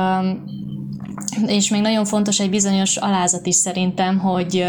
és 1.46 1.68
még 1.68 1.81
nagyon 1.81 2.05
fontos 2.05 2.40
egy 2.40 2.50
bizonyos 2.50 2.96
alázat 2.96 3.46
is 3.46 3.55
szerintem, 3.55 4.18
hogy 4.18 4.64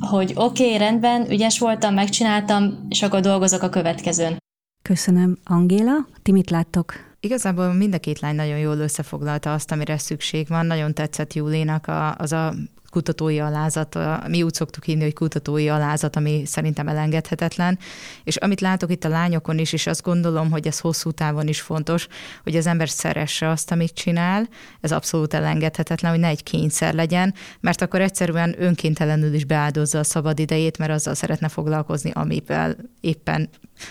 hogy 0.00 0.32
oké, 0.34 0.64
okay, 0.64 0.78
rendben, 0.78 1.30
ügyes 1.30 1.58
voltam, 1.58 1.94
megcsináltam, 1.94 2.86
és 2.88 3.02
akkor 3.02 3.20
dolgozok 3.20 3.62
a 3.62 3.68
következőn. 3.68 4.43
Köszönöm. 4.88 5.36
Angéla, 5.44 6.06
ti 6.22 6.32
mit 6.32 6.50
láttok? 6.50 6.94
Igazából 7.20 7.72
mind 7.72 7.94
a 7.94 7.98
két 7.98 8.20
lány 8.20 8.34
nagyon 8.34 8.58
jól 8.58 8.78
összefoglalta 8.78 9.52
azt, 9.52 9.72
amire 9.72 9.98
szükség 9.98 10.48
van. 10.48 10.66
Nagyon 10.66 10.94
tetszett 10.94 11.32
Júlénak 11.32 11.86
a, 11.86 12.14
az 12.14 12.32
a 12.32 12.54
kutatói 12.94 13.38
alázat, 13.38 13.98
mi 14.28 14.42
úgy 14.42 14.54
szoktuk 14.54 14.84
hinni, 14.84 15.02
hogy 15.02 15.12
kutatói 15.12 15.68
alázat, 15.68 16.16
ami 16.16 16.42
szerintem 16.46 16.88
elengedhetetlen. 16.88 17.78
És 18.24 18.36
amit 18.36 18.60
látok 18.60 18.90
itt 18.90 19.04
a 19.04 19.08
lányokon 19.08 19.58
is, 19.58 19.72
és 19.72 19.86
azt 19.86 20.02
gondolom, 20.02 20.50
hogy 20.50 20.66
ez 20.66 20.78
hosszú 20.78 21.10
távon 21.10 21.48
is 21.48 21.60
fontos, 21.60 22.06
hogy 22.42 22.56
az 22.56 22.66
ember 22.66 22.88
szeresse 22.88 23.48
azt, 23.48 23.70
amit 23.70 23.94
csinál, 23.94 24.48
ez 24.80 24.92
abszolút 24.92 25.34
elengedhetetlen, 25.34 26.10
hogy 26.10 26.20
ne 26.20 26.28
egy 26.28 26.42
kényszer 26.42 26.94
legyen, 26.94 27.34
mert 27.60 27.82
akkor 27.82 28.00
egyszerűen 28.00 28.54
önkéntelenül 28.58 29.34
is 29.34 29.44
beáldozza 29.44 29.98
a 29.98 30.04
szabad 30.04 30.38
idejét, 30.38 30.78
mert 30.78 30.92
azzal 30.92 31.14
szeretne 31.14 31.48
foglalkozni, 31.48 32.10
amivel 32.14 32.76
éppen 33.00 33.48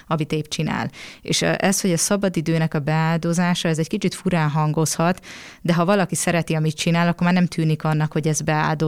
amit 0.08 0.32
épp 0.32 0.46
csinál. 0.46 0.92
És 1.22 1.42
ez, 1.42 1.82
hogy 1.82 1.92
a 1.92 1.98
szabadidőnek 1.98 2.74
a 2.74 2.80
beáldozása, 2.80 3.68
ez 3.68 3.78
egy 3.80 3.88
kicsit 3.88 4.14
furán 4.14 4.50
hangozhat, 4.50 5.26
de 5.62 5.74
ha 5.74 5.86
valaki 5.86 6.16
szereti, 6.16 6.54
amit 6.54 6.76
csinál, 6.76 7.08
akkor 7.08 7.26
már 7.26 7.34
nem 7.34 7.46
tűnik 7.46 7.84
annak, 7.84 8.12
hogy 8.12 8.28
ez 8.28 8.42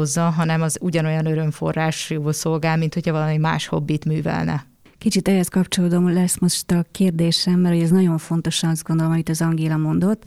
beáldozza, 0.06 0.42
hanem 0.42 0.62
az 0.62 0.78
ugyanolyan 0.82 1.26
örömforrásról 1.26 2.34
szolgál, 2.34 2.78
mint 2.78 2.94
hogyha 2.94 3.12
valami 3.12 3.38
más 3.38 3.68
hobbit 3.68 4.06
művelne. 4.06 4.66
Kicsit 4.98 5.28
ehhez 5.28 5.48
kapcsolódom 5.48 6.14
lesz 6.14 6.40
most 6.40 6.72
a 6.72 6.86
kérdésem, 6.92 7.60
mert 7.60 7.82
ez 7.82 7.90
nagyon 7.90 8.18
fontos, 8.18 8.64
azt 8.64 8.84
gondolom, 8.84 9.12
amit 9.12 9.30
az 9.30 9.42
Angéla 9.42 9.78
mondott, 9.78 10.24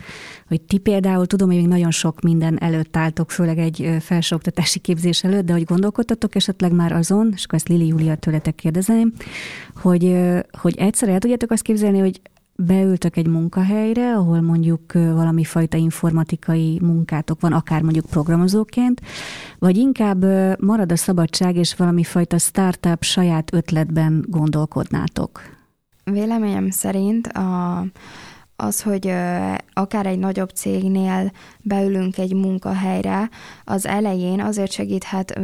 hogy 0.48 0.60
ti 0.60 0.78
például, 0.78 1.26
tudom, 1.26 1.48
hogy 1.48 1.56
még 1.56 1.66
nagyon 1.66 1.90
sok 1.90 2.20
minden 2.20 2.62
előtt 2.62 2.96
álltok, 2.96 3.30
főleg 3.30 3.58
egy 3.58 3.96
felsőoktatási 4.00 4.78
képzés 4.78 5.24
előtt, 5.24 5.44
de 5.44 5.52
hogy 5.52 5.64
gondolkodtatok 5.64 6.34
esetleg 6.34 6.72
már 6.72 6.92
azon, 6.92 7.32
és 7.34 7.44
akkor 7.44 7.58
ezt 7.58 7.68
Lili 7.68 7.86
Júlia 7.86 8.14
tőletek 8.16 8.54
kérdezem, 8.54 9.12
hogy, 9.74 10.16
hogy 10.58 10.76
egyszer 10.76 11.08
el 11.08 11.18
tudjátok 11.18 11.50
azt 11.50 11.62
képzelni, 11.62 11.98
hogy 11.98 12.20
beültök 12.62 13.16
egy 13.16 13.26
munkahelyre, 13.26 14.14
ahol 14.14 14.40
mondjuk 14.40 14.92
valami 14.92 15.44
fajta 15.44 15.76
informatikai 15.76 16.78
munkátok 16.82 17.40
van, 17.40 17.52
akár 17.52 17.82
mondjuk 17.82 18.06
programozóként, 18.06 19.00
vagy 19.58 19.76
inkább 19.76 20.24
marad 20.60 20.92
a 20.92 20.96
szabadság, 20.96 21.56
és 21.56 21.74
valami 21.74 22.04
fajta 22.04 22.38
startup 22.38 23.02
saját 23.02 23.52
ötletben 23.52 24.24
gondolkodnátok? 24.28 25.40
Véleményem 26.04 26.70
szerint 26.70 27.26
a 27.26 27.84
az, 28.60 28.82
hogy 28.82 29.12
akár 29.72 30.06
egy 30.06 30.18
nagyobb 30.18 30.48
cégnél 30.48 31.32
beülünk 31.60 32.18
egy 32.18 32.34
munkahelyre, 32.34 33.28
az 33.64 33.86
elején 33.86 34.40
azért 34.40 34.70
segíthet, 34.70 35.38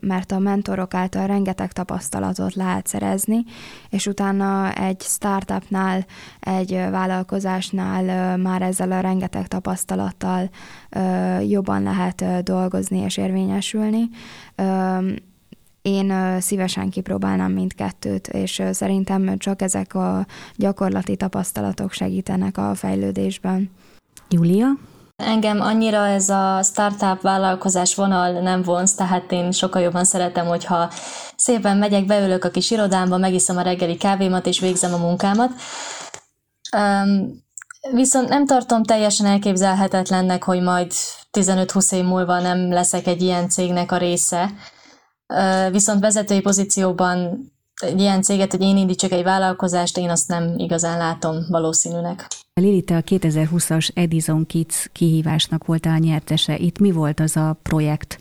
mert 0.00 0.32
a 0.32 0.38
mentorok 0.38 0.94
által 0.94 1.26
rengeteg 1.26 1.72
tapasztalatot 1.72 2.54
lehet 2.54 2.86
szerezni, 2.86 3.44
és 3.90 4.06
utána 4.06 4.72
egy 4.72 5.00
startupnál, 5.00 6.06
egy 6.40 6.70
vállalkozásnál 6.90 8.36
már 8.36 8.62
ezzel 8.62 8.92
a 8.92 9.00
rengeteg 9.00 9.48
tapasztalattal 9.48 10.50
jobban 11.48 11.82
lehet 11.82 12.42
dolgozni 12.42 12.98
és 12.98 13.16
érvényesülni 13.16 14.08
én 15.82 16.40
szívesen 16.40 16.90
kipróbálnám 16.90 17.52
mindkettőt, 17.52 18.28
és 18.28 18.62
szerintem 18.72 19.38
csak 19.38 19.62
ezek 19.62 19.94
a 19.94 20.26
gyakorlati 20.56 21.16
tapasztalatok 21.16 21.92
segítenek 21.92 22.58
a 22.58 22.74
fejlődésben. 22.74 23.70
Júlia? 24.28 24.66
Engem 25.16 25.60
annyira 25.60 26.06
ez 26.06 26.28
a 26.28 26.60
startup 26.62 27.20
vállalkozás 27.20 27.94
vonal 27.94 28.40
nem 28.40 28.62
vonz, 28.62 28.94
tehát 28.94 29.32
én 29.32 29.50
sokkal 29.50 29.82
jobban 29.82 30.04
szeretem, 30.04 30.46
hogyha 30.46 30.90
szépen 31.36 31.76
megyek, 31.76 32.06
beülök 32.06 32.44
a 32.44 32.50
kis 32.50 32.70
irodámba, 32.70 33.16
megiszom 33.16 33.56
a 33.56 33.62
reggeli 33.62 33.96
kávémat 33.96 34.46
és 34.46 34.60
végzem 34.60 34.94
a 34.94 34.96
munkámat. 34.96 35.50
Um, 36.76 37.42
viszont 37.92 38.28
nem 38.28 38.46
tartom 38.46 38.82
teljesen 38.82 39.26
elképzelhetetlennek, 39.26 40.42
hogy 40.42 40.60
majd 40.60 40.92
15-20 41.38 41.92
év 41.92 42.04
múlva 42.04 42.40
nem 42.40 42.72
leszek 42.72 43.06
egy 43.06 43.22
ilyen 43.22 43.48
cégnek 43.48 43.92
a 43.92 43.96
része, 43.96 44.50
Viszont 45.70 46.00
vezetői 46.00 46.40
pozícióban 46.40 47.38
egy 47.74 48.00
ilyen 48.00 48.22
céget, 48.22 48.50
hogy 48.50 48.62
én 48.62 48.76
indítsak 48.76 49.12
egy 49.12 49.22
vállalkozást, 49.22 49.98
én 49.98 50.10
azt 50.10 50.28
nem 50.28 50.54
igazán 50.56 50.98
látom 50.98 51.36
valószínűnek. 51.48 52.26
Lili, 52.54 52.82
te 52.82 52.96
a 52.96 53.00
2020-as 53.00 53.90
Edison 53.94 54.46
Kids 54.46 54.88
kihívásnak 54.92 55.64
volt 55.64 55.86
a 55.86 55.96
nyertese. 55.96 56.58
Itt 56.58 56.78
mi 56.78 56.90
volt 56.90 57.20
az 57.20 57.36
a 57.36 57.58
projekt, 57.62 58.18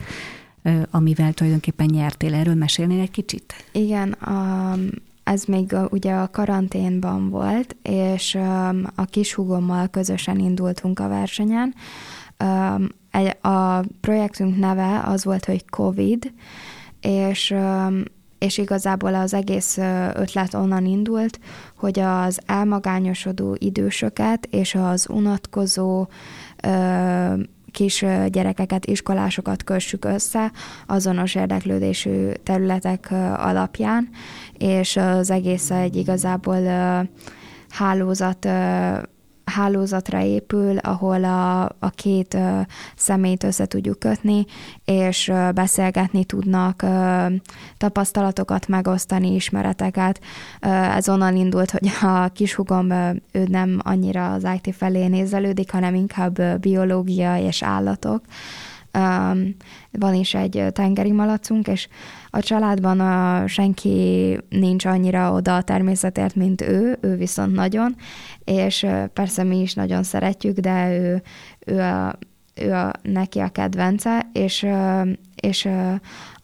amivel 0.92 1.34
tulajdonképpen 1.34 1.90
nyertél? 1.92 2.34
Erről 2.34 2.56
mesélnél 2.56 3.00
egy 3.02 3.12
kicsit? 3.12 3.54
Igen, 3.72 4.12
a 4.12 4.76
ez 5.24 5.44
még 5.44 5.76
ugye 5.90 6.14
a 6.14 6.30
karanténban 6.30 7.30
volt, 7.30 7.76
és 7.84 8.38
a 8.96 9.06
kishúgommal 9.06 9.88
közösen 9.88 10.40
indultunk 10.40 11.00
a 11.00 11.08
versenyen. 11.08 11.74
A 13.42 13.80
projektünk 14.02 14.58
neve 14.58 15.02
az 15.06 15.24
volt, 15.24 15.46
hogy 15.46 15.70
COVID, 15.70 16.32
és 17.02 17.56
és 18.38 18.58
igazából 18.58 19.16
az 19.16 19.34
egész 19.34 19.78
ötlet 20.14 20.54
onnan 20.54 20.86
indult, 20.86 21.40
hogy 21.76 22.00
az 22.00 22.40
elmagányosodó 22.46 23.56
idősöket 23.60 24.46
és 24.46 24.76
az 24.76 25.10
unatkozó 25.10 26.08
kis 27.72 28.06
gyerekeket, 28.28 28.86
iskolásokat 28.86 29.64
kössük 29.64 30.06
össze 30.06 30.52
azonos 30.88 31.36
érdeklődésű 31.36 32.32
területek 32.44 33.12
alapján, 33.36 34.10
és 34.58 34.98
az 34.98 35.30
egész 35.30 35.72
egy 35.72 35.96
igazából 35.96 36.60
hálózat 37.70 38.48
hálózatra 39.46 40.22
épül, 40.22 40.78
ahol 40.78 41.24
a, 41.24 41.64
a 41.64 41.90
két 41.96 42.34
ö, 42.34 42.60
szemét 42.96 43.44
össze 43.44 43.66
tudjuk 43.66 44.00
kötni, 44.00 44.46
és 44.86 45.28
ö, 45.28 45.50
beszélgetni 45.52 46.24
tudnak, 46.26 46.82
ö, 46.82 47.26
tapasztalatokat 47.78 48.68
megosztani, 48.68 49.34
ismereteket. 49.36 50.20
Ö, 50.62 50.68
ez 50.68 51.10
onnan 51.10 51.36
indult, 51.36 51.72
hogy 51.72 51.90
a 52.02 52.28
kishugom 52.28 52.90
ö, 52.90 53.10
ő 53.32 53.46
nem 53.48 53.80
annyira 53.84 54.32
az 54.32 54.48
IT 54.62 54.76
felé 54.76 55.08
nézelődik, 55.08 55.72
hanem 55.72 55.96
inkább 55.96 56.40
ö, 56.40 56.56
biológia 56.58 57.38
és 57.38 57.64
állatok. 57.64 58.22
Um, 58.98 59.56
van 60.00 60.14
is 60.14 60.34
egy 60.34 60.66
tengeri 60.72 61.12
malacunk, 61.12 61.68
és 61.68 61.88
a 62.30 62.40
családban 62.40 63.00
a, 63.00 63.48
senki 63.48 64.38
nincs 64.50 64.86
annyira 64.86 65.34
oda 65.34 65.56
a 65.56 65.62
természetért, 65.62 66.36
mint 66.36 66.62
ő, 66.62 66.98
ő 67.02 67.16
viszont 67.16 67.54
nagyon, 67.54 67.96
és 68.44 68.88
persze 69.14 69.44
mi 69.44 69.62
is 69.62 69.74
nagyon 69.74 70.04
szeretjük, 70.04 70.58
de 70.58 70.98
ő, 71.00 71.22
ő, 71.66 71.80
a, 71.80 72.16
ő 72.56 72.74
a, 72.74 72.92
neki 73.02 73.40
a 73.40 73.50
kedvence, 73.50 74.30
és, 74.34 74.68
és 75.36 75.68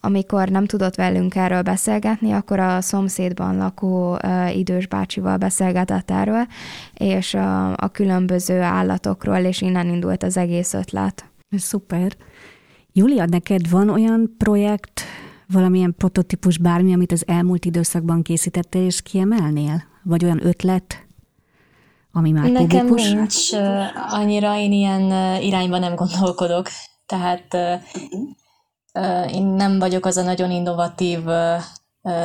amikor 0.02 0.50
nem 0.50 0.66
tudott 0.66 0.96
velünk 0.96 1.36
erről 1.36 1.62
beszélgetni, 1.62 2.32
akkor 2.32 2.60
a 2.60 2.82
szomszédban 2.82 3.58
lakó 3.58 4.18
idős 4.54 4.88
bácsival 4.88 5.38
beszélgetett 5.38 6.12
erről, 6.12 6.48
és 6.94 7.34
a, 7.34 7.72
a 7.72 7.88
különböző 7.92 8.62
állatokról, 8.62 9.38
és 9.38 9.62
innen 9.62 9.88
indult 9.88 10.24
az 10.24 10.38
egész 10.38 10.74
ötlet. 10.74 11.26
Ez 11.50 11.62
szuper. 11.62 12.16
Julia, 12.98 13.26
neked 13.26 13.70
van 13.70 13.90
olyan 13.90 14.36
projekt, 14.38 15.02
valamilyen 15.48 15.96
prototípus, 15.98 16.58
bármi, 16.58 16.94
amit 16.94 17.12
az 17.12 17.24
elmúlt 17.28 17.66
időszakban 17.66 18.22
készítettél, 18.22 18.86
és 18.86 19.02
kiemelnél? 19.02 19.84
Vagy 20.04 20.24
olyan 20.24 20.46
ötlet, 20.46 21.08
ami 22.12 22.32
már 22.32 22.50
Nekem 22.50 22.88
publikus? 22.88 23.12
nincs 23.12 23.54
annyira, 24.10 24.58
én 24.58 24.72
ilyen 24.72 25.02
irányba 25.42 25.78
nem 25.78 25.96
gondolkodok. 25.96 26.68
Tehát 27.06 27.54
én 29.32 29.46
nem 29.46 29.80
vagyok 29.80 30.06
az 30.06 30.18
a 30.18 30.24
nagyon 30.24 30.52
innovatív 30.52 31.20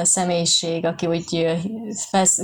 személyiség, 0.02 0.85
aki 0.85 1.06
úgy 1.06 1.24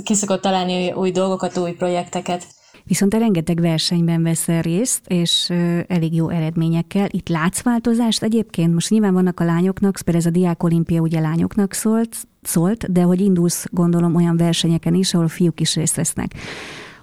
ki 0.03 0.13
szokott 0.13 0.41
találni 0.41 0.91
új 0.91 1.11
dolgokat, 1.11 1.57
új 1.57 1.71
projekteket. 1.71 2.45
Viszont 2.89 3.11
te 3.11 3.17
rengeteg 3.17 3.61
versenyben 3.61 4.23
veszel 4.23 4.61
részt, 4.61 5.01
és 5.07 5.49
elég 5.87 6.15
jó 6.15 6.29
eredményekkel. 6.29 7.07
Itt 7.09 7.29
látsz 7.29 7.61
változást 7.61 8.23
egyébként? 8.23 8.73
Most 8.73 8.89
nyilván 8.89 9.13
vannak 9.13 9.39
a 9.39 9.43
lányoknak, 9.43 9.99
például 10.03 10.25
ez 10.25 10.25
a 10.25 10.39
Diák 10.39 10.63
Olimpia 10.63 11.01
ugye 11.01 11.19
lányoknak 11.19 11.73
szólt, 11.73 12.15
szólt, 12.41 12.91
de 12.91 13.01
hogy 13.01 13.21
indulsz 13.21 13.65
gondolom 13.71 14.15
olyan 14.15 14.37
versenyeken 14.37 14.93
is, 14.93 15.13
ahol 15.13 15.27
fiúk 15.27 15.59
is 15.59 15.75
részt 15.75 15.95
vesznek. 15.95 16.33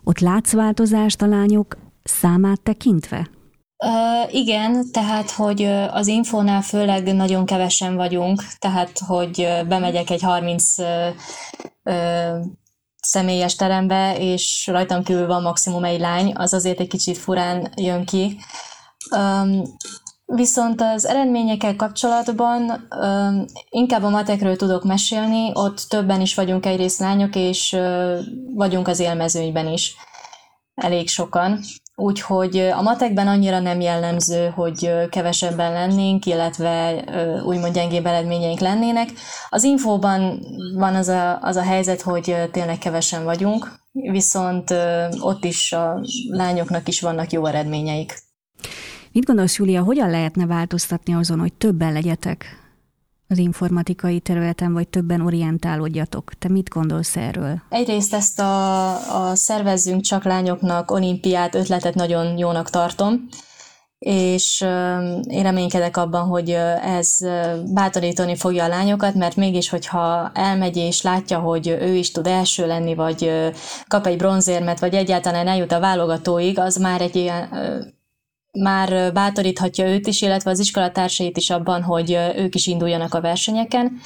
Ott 0.04 0.18
látsz 0.18 0.52
változást 0.52 1.22
a 1.22 1.26
lányok 1.26 1.76
számát 2.02 2.60
tekintve? 2.60 3.28
Uh, 3.84 4.34
igen, 4.34 4.90
tehát, 4.92 5.30
hogy 5.30 5.62
az 5.90 6.06
infónál 6.06 6.62
főleg 6.62 7.14
nagyon 7.14 7.44
kevesen 7.44 7.96
vagyunk, 7.96 8.42
tehát, 8.58 8.98
hogy 9.06 9.48
bemegyek 9.68 10.10
egy 10.10 10.22
30 10.22 10.78
uh, 10.78 10.86
uh, 11.84 11.94
személyes 13.06 13.54
terembe, 13.54 14.16
és 14.18 14.66
rajtam 14.66 15.02
kívül 15.02 15.26
van 15.26 15.42
maximum 15.42 15.84
egy 15.84 16.00
lány, 16.00 16.32
az 16.34 16.54
azért 16.54 16.80
egy 16.80 16.88
kicsit 16.88 17.18
furán 17.18 17.72
jön 17.76 18.04
ki. 18.04 18.38
Um, 19.16 19.62
Viszont 20.28 20.80
az 20.80 21.06
eredményekkel 21.06 21.76
kapcsolatban 21.76 22.88
um, 23.00 23.44
inkább 23.70 24.02
a 24.02 24.08
matekről 24.08 24.56
tudok 24.56 24.84
mesélni, 24.84 25.50
ott 25.54 25.80
többen 25.88 26.20
is 26.20 26.34
vagyunk 26.34 26.66
egyrészt 26.66 26.98
lányok, 26.98 27.34
és 27.34 27.72
uh, 27.72 28.18
vagyunk 28.54 28.88
az 28.88 29.00
élmezőnyben 29.00 29.66
is 29.66 29.94
elég 30.74 31.08
sokan. 31.08 31.60
Úgyhogy 31.98 32.56
a 32.56 32.82
matekben 32.82 33.28
annyira 33.28 33.60
nem 33.60 33.80
jellemző, 33.80 34.48
hogy 34.54 34.90
kevesebben 35.10 35.72
lennénk, 35.72 36.26
illetve 36.26 37.04
úgymond 37.44 37.74
gyengébb 37.74 38.06
eredményeink 38.06 38.58
lennének. 38.58 39.08
Az 39.48 39.62
infóban 39.62 40.40
van 40.74 40.94
az 40.94 41.08
a, 41.08 41.38
az 41.40 41.56
a 41.56 41.62
helyzet, 41.62 42.02
hogy 42.02 42.48
tényleg 42.52 42.78
kevesen 42.78 43.24
vagyunk, 43.24 43.72
viszont 43.92 44.74
ott 45.20 45.44
is 45.44 45.72
a 45.72 46.00
lányoknak 46.30 46.88
is 46.88 47.00
vannak 47.00 47.32
jó 47.32 47.46
eredményeik. 47.46 48.18
Mit 49.12 49.24
gondolsz, 49.24 49.56
Júlia, 49.56 49.82
hogyan 49.82 50.10
lehetne 50.10 50.46
változtatni 50.46 51.14
azon, 51.14 51.38
hogy 51.38 51.52
többen 51.52 51.92
legyetek 51.92 52.65
az 53.28 53.38
informatikai 53.38 54.20
területen, 54.20 54.72
vagy 54.72 54.88
többen 54.88 55.20
orientálódjatok. 55.20 56.32
Te 56.38 56.48
mit 56.48 56.68
gondolsz 56.68 57.16
erről? 57.16 57.62
Egyrészt 57.68 58.14
ezt 58.14 58.40
a, 58.40 59.28
a 59.28 59.34
szervezzünk 59.34 60.00
csak 60.00 60.24
lányoknak 60.24 60.90
olimpiát 60.90 61.54
ötletet 61.54 61.94
nagyon 61.94 62.38
jónak 62.38 62.70
tartom, 62.70 63.28
és 63.98 64.60
én 65.28 65.42
reménykedek 65.42 65.96
abban, 65.96 66.26
hogy 66.26 66.50
ez 66.82 67.18
bátorítani 67.72 68.36
fogja 68.36 68.64
a 68.64 68.68
lányokat, 68.68 69.14
mert 69.14 69.36
mégis, 69.36 69.68
hogyha 69.68 70.30
elmegy 70.34 70.76
és 70.76 71.02
látja, 71.02 71.38
hogy 71.38 71.68
ő 71.68 71.94
is 71.94 72.10
tud 72.10 72.26
első 72.26 72.66
lenni, 72.66 72.94
vagy 72.94 73.30
kap 73.86 74.06
egy 74.06 74.16
bronzérmet, 74.16 74.80
vagy 74.80 74.94
egyáltalán 74.94 75.48
eljut 75.48 75.72
a 75.72 75.80
válogatóig, 75.80 76.58
az 76.58 76.76
már 76.76 77.00
egy 77.00 77.16
ilyen 77.16 77.48
már 78.58 79.12
bátoríthatja 79.12 79.88
őt 79.88 80.06
is, 80.06 80.22
illetve 80.22 80.50
az 80.50 80.58
iskolatársait 80.58 81.36
is 81.36 81.50
abban, 81.50 81.82
hogy 81.82 82.18
ők 82.36 82.54
is 82.54 82.66
induljanak 82.66 83.14
a 83.14 83.20
versenyeken. 83.20 84.00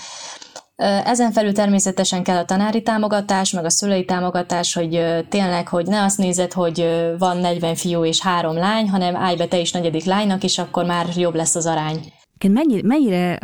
Ezen 1.05 1.33
felül 1.33 1.53
természetesen 1.53 2.23
kell 2.23 2.37
a 2.37 2.45
tanári 2.45 2.83
támogatás, 2.83 3.51
meg 3.51 3.65
a 3.65 3.71
szülői 3.71 4.05
támogatás, 4.05 4.75
hogy 4.75 5.25
tényleg, 5.29 5.69
hogy 5.69 5.87
ne 5.87 6.03
azt 6.03 6.19
nézed, 6.19 6.53
hogy 6.53 6.89
van 7.19 7.37
40 7.37 7.75
fiú 7.75 8.05
és 8.05 8.21
három 8.21 8.57
lány, 8.57 8.89
hanem 8.89 9.17
állj 9.17 9.37
be 9.37 9.47
te 9.47 9.59
is 9.59 9.73
negyedik 9.73 10.05
lánynak, 10.05 10.45
és 10.45 10.59
akkor 10.59 10.85
már 10.85 11.07
jobb 11.17 11.35
lesz 11.35 11.55
az 11.55 11.67
arány. 11.67 12.13
Mennyire, 12.49 12.87
mennyire 12.87 13.39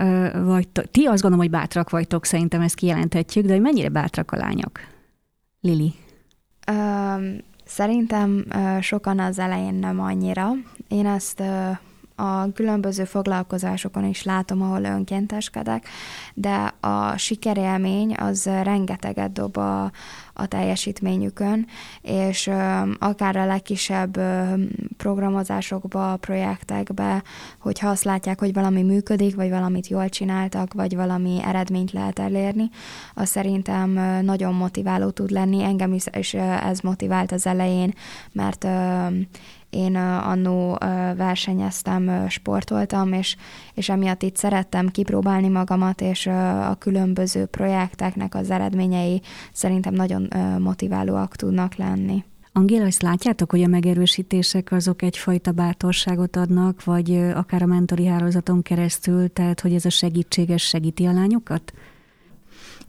vagytok, 0.45 0.91
ti 0.91 1.05
azt 1.05 1.23
gondolom, 1.23 1.39
hogy 1.39 1.51
bátrak 1.51 1.91
vagytok, 1.91 2.25
szerintem 2.25 2.61
ezt 2.61 2.75
kijelenthetjük, 2.75 3.47
de 3.47 3.53
hogy 3.53 3.61
mennyire 3.61 3.89
bátrak 3.89 4.33
a 4.33 4.37
lányok? 4.37 4.81
Lili? 5.61 5.95
Um, 6.71 7.37
Szerintem 7.67 8.45
sokan 8.81 9.19
az 9.19 9.39
elején 9.39 9.75
nem 9.75 10.01
annyira. 10.01 10.51
Én 10.89 11.07
ezt 11.07 11.43
a 12.17 12.53
különböző 12.53 13.05
foglalkozásokon 13.05 14.05
is 14.05 14.23
látom, 14.23 14.63
ahol 14.63 14.83
önkénteskedek, 14.83 15.89
de 16.35 16.75
a 16.81 17.17
sikerélmény 17.17 18.15
az 18.15 18.45
rengeteget 18.45 19.33
dob 19.33 19.57
a, 19.57 19.83
a 20.33 20.47
teljesítményükön, 20.47 21.67
és 22.03 22.51
akár 22.99 23.37
a 23.37 23.47
legkisebb 23.47 24.21
programozásokba, 24.97 26.17
projektekbe, 26.17 27.23
hogyha 27.61 27.89
azt 27.89 28.05
látják, 28.05 28.39
hogy 28.39 28.53
valami 28.53 28.83
működik, 28.83 29.35
vagy 29.35 29.51
valamit 29.51 29.89
jól 29.89 30.09
csináltak, 30.09 30.73
vagy 30.73 30.97
valami 30.97 31.39
eredményt 31.45 31.93
lehet 31.93 32.19
elérni, 32.19 32.71
az 33.15 33.29
szerintem 33.29 33.91
nagyon 34.25 34.55
motiváló 34.55 35.11
tud 35.11 35.31
lenni. 35.31 35.63
Engem 35.63 35.93
is 35.93 36.35
ez 36.35 36.81
motivált 36.81 37.33
az 37.33 37.47
elején, 37.47 37.95
mert 38.33 38.67
én 39.71 39.97
annó 39.97 40.79
versenyeztem, 41.17 42.29
sportoltam, 42.29 43.13
és, 43.13 43.37
és 43.75 43.89
emiatt 43.89 44.23
itt 44.23 44.37
szerettem 44.37 44.89
kipróbálni 44.89 45.49
magamat, 45.49 46.01
és 46.01 46.27
a 46.27 46.77
különböző 46.79 47.47
projekteknek 47.47 48.35
az 48.35 48.51
eredményei 48.51 49.23
szerintem 49.53 49.95
nagyon 49.95 50.29
motiválóak 50.59 51.37
tudnak 51.37 51.75
lenni. 51.75 52.25
Angéla, 52.57 52.85
ezt 52.85 53.03
látjátok, 53.03 53.51
hogy 53.51 53.63
a 53.63 53.67
megerősítések 53.67 54.73
azok 54.73 55.03
egyfajta 55.03 55.53
bátorságot 55.53 56.37
adnak, 56.37 56.85
vagy 56.85 57.17
akár 57.35 57.63
a 57.63 57.67
mentori 57.67 58.07
hálózaton 58.07 58.63
keresztül, 58.63 59.33
tehát 59.33 59.61
hogy 59.61 59.75
ez 59.75 59.85
a 59.85 59.91
segítséges 59.91 60.63
segíti 60.63 61.07
a 61.07 61.13
lányokat? 61.13 61.73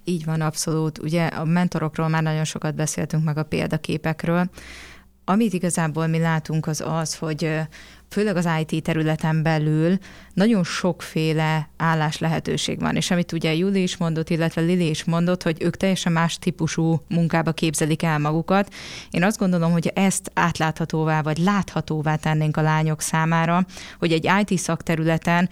Így 0.04 0.26
van, 0.26 0.42
abszolút. 0.42 0.98
Ugye 0.98 1.26
a 1.26 1.46
mentorokról 1.46 2.08
már 2.08 2.24
nagyon 2.24 2.44
sokat 2.44 2.76
beszéltünk 2.76 3.24
meg 3.24 3.38
a 3.38 3.44
példaképekről, 3.44 4.50
amit 5.26 5.54
igazából 5.54 6.08
mi 6.08 6.20
látunk 6.20 6.68
az 6.68 6.82
az, 6.86 7.16
hogy 7.16 7.60
főleg 8.10 8.36
az 8.36 8.50
IT 8.66 8.84
területen 8.84 9.44
belül 9.44 9.98
nagyon 10.34 10.64
sokféle 10.64 11.70
állás 11.78 12.18
lehetőség 12.18 12.80
van, 12.80 12.96
és 12.96 13.12
amit 13.12 13.32
ugye 13.32 13.54
Juli 13.54 13.82
is 13.82 13.98
mondott, 13.98 14.30
illetve 14.30 14.62
Lili 14.62 14.90
is 14.90 15.04
mondott, 15.04 15.44
hogy 15.44 15.58
ők 15.64 15.78
teljesen 15.78 16.12
más 16.12 16.40
típusú 16.40 17.02
munkába 17.08 17.52
képzelik 17.52 18.04
el 18.04 18.20
magukat. 18.20 18.74
Én 19.12 19.24
azt 19.24 19.38
gondolom, 19.38 19.72
hogy 19.72 19.92
ezt 19.96 20.32
átláthatóvá 20.34 21.22
vagy 21.22 21.38
láthatóvá 21.38 22.16
tennénk 22.16 22.58
a 22.58 22.62
lányok 22.62 23.02
számára, 23.02 23.66
hogy 24.00 24.12
egy 24.12 24.30
IT 24.46 24.60
szakterületen 24.60 25.50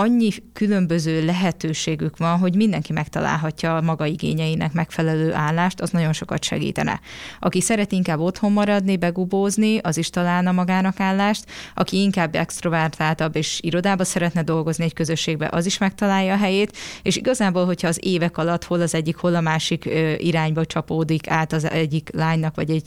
annyi 0.00 0.30
különböző 0.52 1.24
lehetőségük 1.24 2.16
van, 2.16 2.38
hogy 2.38 2.54
mindenki 2.54 2.92
megtalálhatja 2.92 3.76
a 3.76 3.80
maga 3.80 4.06
igényeinek 4.06 4.72
megfelelő 4.72 5.32
állást, 5.34 5.80
az 5.80 5.90
nagyon 5.90 6.12
sokat 6.12 6.44
segítene. 6.44 7.00
Aki 7.40 7.60
szeret 7.60 7.92
inkább 7.92 8.18
otthon 8.18 8.52
maradni, 8.52 8.96
begubózni, 8.96 9.78
az 9.78 9.96
is 9.96 10.10
találna 10.10 10.52
magának 10.52 11.00
állást, 11.00 11.44
aki 11.74 12.00
inkább 12.02 12.34
extrovertáltabb 12.34 13.36
és 13.36 13.58
irodába 13.62 14.04
szeretne 14.04 14.42
dolgozni 14.42 14.84
egy 14.84 14.92
közösségbe, 14.92 15.48
az 15.52 15.66
is 15.66 15.78
megtalálja 15.78 16.32
a 16.32 16.36
helyét, 16.36 16.76
és 17.02 17.16
igazából, 17.16 17.64
hogyha 17.64 17.88
az 17.88 17.98
évek 18.02 18.38
alatt 18.38 18.64
hol 18.64 18.80
az 18.80 18.94
egyik, 18.94 19.16
hol 19.16 19.34
a 19.34 19.40
másik 19.40 19.88
irányba 20.18 20.64
csapódik 20.64 21.30
át 21.30 21.52
az 21.52 21.70
egyik 21.70 22.10
lánynak, 22.12 22.54
vagy 22.54 22.70
egy 22.70 22.86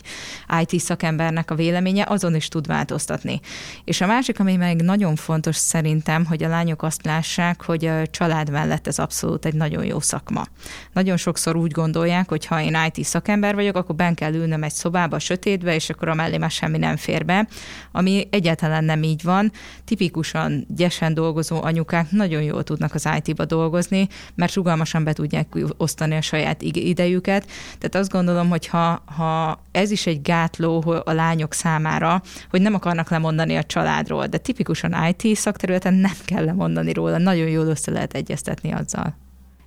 IT 0.65 0.79
szakembernek 0.79 1.51
a 1.51 1.55
véleménye, 1.55 2.05
azon 2.09 2.35
is 2.35 2.47
tud 2.47 2.67
változtatni. 2.67 3.39
És 3.83 4.01
a 4.01 4.05
másik, 4.05 4.39
ami 4.39 4.55
meg 4.55 4.81
nagyon 4.81 5.15
fontos 5.15 5.55
szerintem, 5.55 6.25
hogy 6.25 6.43
a 6.43 6.47
lányok 6.47 6.83
azt 6.83 7.02
lássák, 7.05 7.61
hogy 7.65 7.85
a 7.85 8.07
család 8.07 8.49
mellett 8.49 8.87
ez 8.87 8.99
abszolút 8.99 9.45
egy 9.45 9.53
nagyon 9.53 9.85
jó 9.85 9.99
szakma. 9.99 10.45
Nagyon 10.93 11.17
sokszor 11.17 11.55
úgy 11.55 11.71
gondolják, 11.71 12.29
hogy 12.29 12.45
ha 12.45 12.61
én 12.61 12.77
IT 12.93 13.05
szakember 13.05 13.55
vagyok, 13.55 13.75
akkor 13.75 13.95
ben 13.95 14.15
kell 14.15 14.33
ülnöm 14.33 14.63
egy 14.63 14.71
szobába, 14.71 15.19
sötétbe, 15.19 15.75
és 15.75 15.89
akkor 15.89 16.07
a 16.07 16.13
mellé 16.13 16.37
már 16.37 16.51
semmi 16.51 16.77
nem 16.77 16.95
fér 16.95 17.25
be, 17.25 17.47
ami 17.91 18.27
egyáltalán 18.29 18.83
nem 18.83 19.03
így 19.03 19.23
van. 19.23 19.51
Tipikusan 19.85 20.65
gyesen 20.67 21.13
dolgozó 21.13 21.63
anyukák 21.63 22.11
nagyon 22.11 22.41
jól 22.41 22.63
tudnak 22.63 22.93
az 22.93 23.09
IT-ba 23.23 23.45
dolgozni, 23.45 24.07
mert 24.35 24.53
rugalmasan 24.53 25.03
be 25.03 25.13
tudják 25.13 25.57
osztani 25.77 26.15
a 26.15 26.21
saját 26.21 26.61
idejüket. 26.61 27.45
Tehát 27.77 27.95
azt 27.95 28.11
gondolom, 28.11 28.49
hogy 28.49 28.67
ha, 28.67 29.03
ha 29.05 29.61
ez 29.71 29.91
is 29.91 30.05
egy 30.05 30.21
gátló 30.21 31.01
a 31.05 31.11
lányok 31.11 31.53
számára, 31.53 32.21
hogy 32.49 32.61
nem 32.61 32.73
akarnak 32.73 33.09
lemondani 33.09 33.55
a 33.55 33.63
családról, 33.63 34.27
de 34.27 34.37
tipikusan 34.37 34.95
IT 35.07 35.35
szakterületen 35.35 35.93
nem 35.93 36.15
kell 36.25 36.45
lemondani 36.45 36.82
mondani 36.83 36.93
róla, 36.93 37.17
nagyon 37.17 37.49
jól 37.49 37.65
össze 37.65 37.91
lehet 37.91 38.13
egyeztetni 38.13 38.71
azzal. 38.71 39.15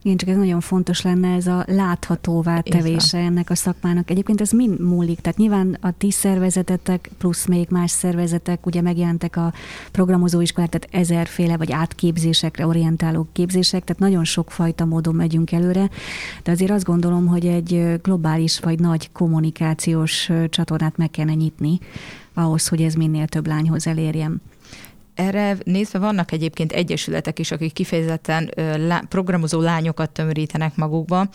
Igen, 0.03 0.19
csak 0.19 0.29
ez 0.29 0.37
nagyon 0.37 0.61
fontos 0.61 1.03
lenne, 1.03 1.35
ez 1.35 1.47
a 1.47 1.65
láthatóvá 1.67 2.61
tevése 2.61 3.19
ennek 3.19 3.51
a 3.51 3.55
szakmának. 3.55 4.11
Egyébként 4.11 4.41
ez 4.41 4.51
mind 4.51 4.81
múlik? 4.81 5.21
Tehát 5.21 5.39
nyilván 5.39 5.79
a 5.81 5.91
ti 5.99 6.11
szervezetetek 6.11 7.11
plusz 7.19 7.47
még 7.47 7.67
más 7.71 7.91
szervezetek, 7.91 8.67
ugye 8.67 8.81
megjelentek 8.81 9.37
a 9.37 9.53
programozóiskolák, 9.93 10.71
tehát 10.71 11.07
ezerféle 11.07 11.57
vagy 11.57 11.73
átképzésekre 11.73 12.67
orientáló 12.67 13.27
képzések, 13.33 13.85
tehát 13.85 14.03
nagyon 14.03 14.25
sokfajta 14.25 14.85
módon 14.85 15.15
megyünk 15.15 15.53
előre, 15.53 15.91
de 16.43 16.51
azért 16.51 16.71
azt 16.71 16.85
gondolom, 16.85 17.27
hogy 17.27 17.47
egy 17.47 18.01
globális 18.03 18.61
vagy 18.61 18.79
nagy 18.79 19.13
kommunikációs 19.13 20.31
csatornát 20.49 20.97
meg 20.97 21.11
kellene 21.11 21.35
nyitni 21.35 21.79
ahhoz, 22.35 22.69
hogy 22.69 22.83
ez 22.83 22.95
minél 22.95 23.27
több 23.27 23.47
lányhoz 23.47 23.87
elérjen. 23.87 24.41
Erre 25.17 25.57
nézve 25.65 25.99
vannak 25.99 26.33
egyébként 26.33 26.73
egyesületek 26.73 27.39
is, 27.39 27.51
akik 27.51 27.73
kifejezetten 27.73 28.51
programozó 29.09 29.61
lányokat 29.61 30.11
tömörítenek 30.11 30.77
magukba. 30.77 31.29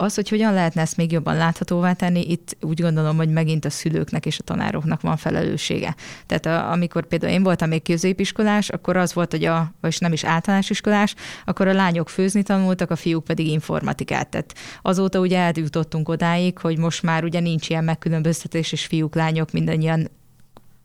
Az, 0.00 0.14
hogy 0.14 0.28
hogyan 0.28 0.52
lehetne 0.52 0.80
ezt 0.80 0.96
még 0.96 1.12
jobban 1.12 1.36
láthatóvá 1.36 1.92
tenni, 1.92 2.30
itt 2.30 2.56
úgy 2.60 2.80
gondolom, 2.80 3.16
hogy 3.16 3.28
megint 3.28 3.64
a 3.64 3.70
szülőknek 3.70 4.26
és 4.26 4.38
a 4.38 4.42
tanároknak 4.42 5.00
van 5.00 5.16
felelőssége. 5.16 5.94
Tehát 6.26 6.46
a, 6.46 6.72
amikor 6.72 7.06
például 7.06 7.32
én 7.32 7.42
voltam 7.42 7.68
még 7.68 7.82
középiskolás, 7.82 8.68
akkor 8.68 8.96
az 8.96 9.14
volt, 9.14 9.30
hogy 9.30 9.44
a, 9.44 9.72
vagy 9.80 9.96
nem 9.98 10.12
is 10.12 10.24
általános 10.24 10.70
iskolás, 10.70 11.14
akkor 11.44 11.68
a 11.68 11.72
lányok 11.72 12.08
főzni 12.08 12.42
tanultak, 12.42 12.90
a 12.90 12.96
fiúk 12.96 13.24
pedig 13.24 13.46
informatikát. 13.46 14.28
Tehát 14.28 14.54
azóta 14.82 15.20
ugye 15.20 15.38
eljutottunk 15.38 16.08
odáig, 16.08 16.58
hogy 16.58 16.78
most 16.78 17.02
már 17.02 17.24
ugye 17.24 17.40
nincs 17.40 17.68
ilyen 17.68 17.84
megkülönböztetés, 17.84 18.72
és 18.72 18.86
fiúk, 18.86 19.14
lányok 19.14 19.52
mindannyian 19.52 20.08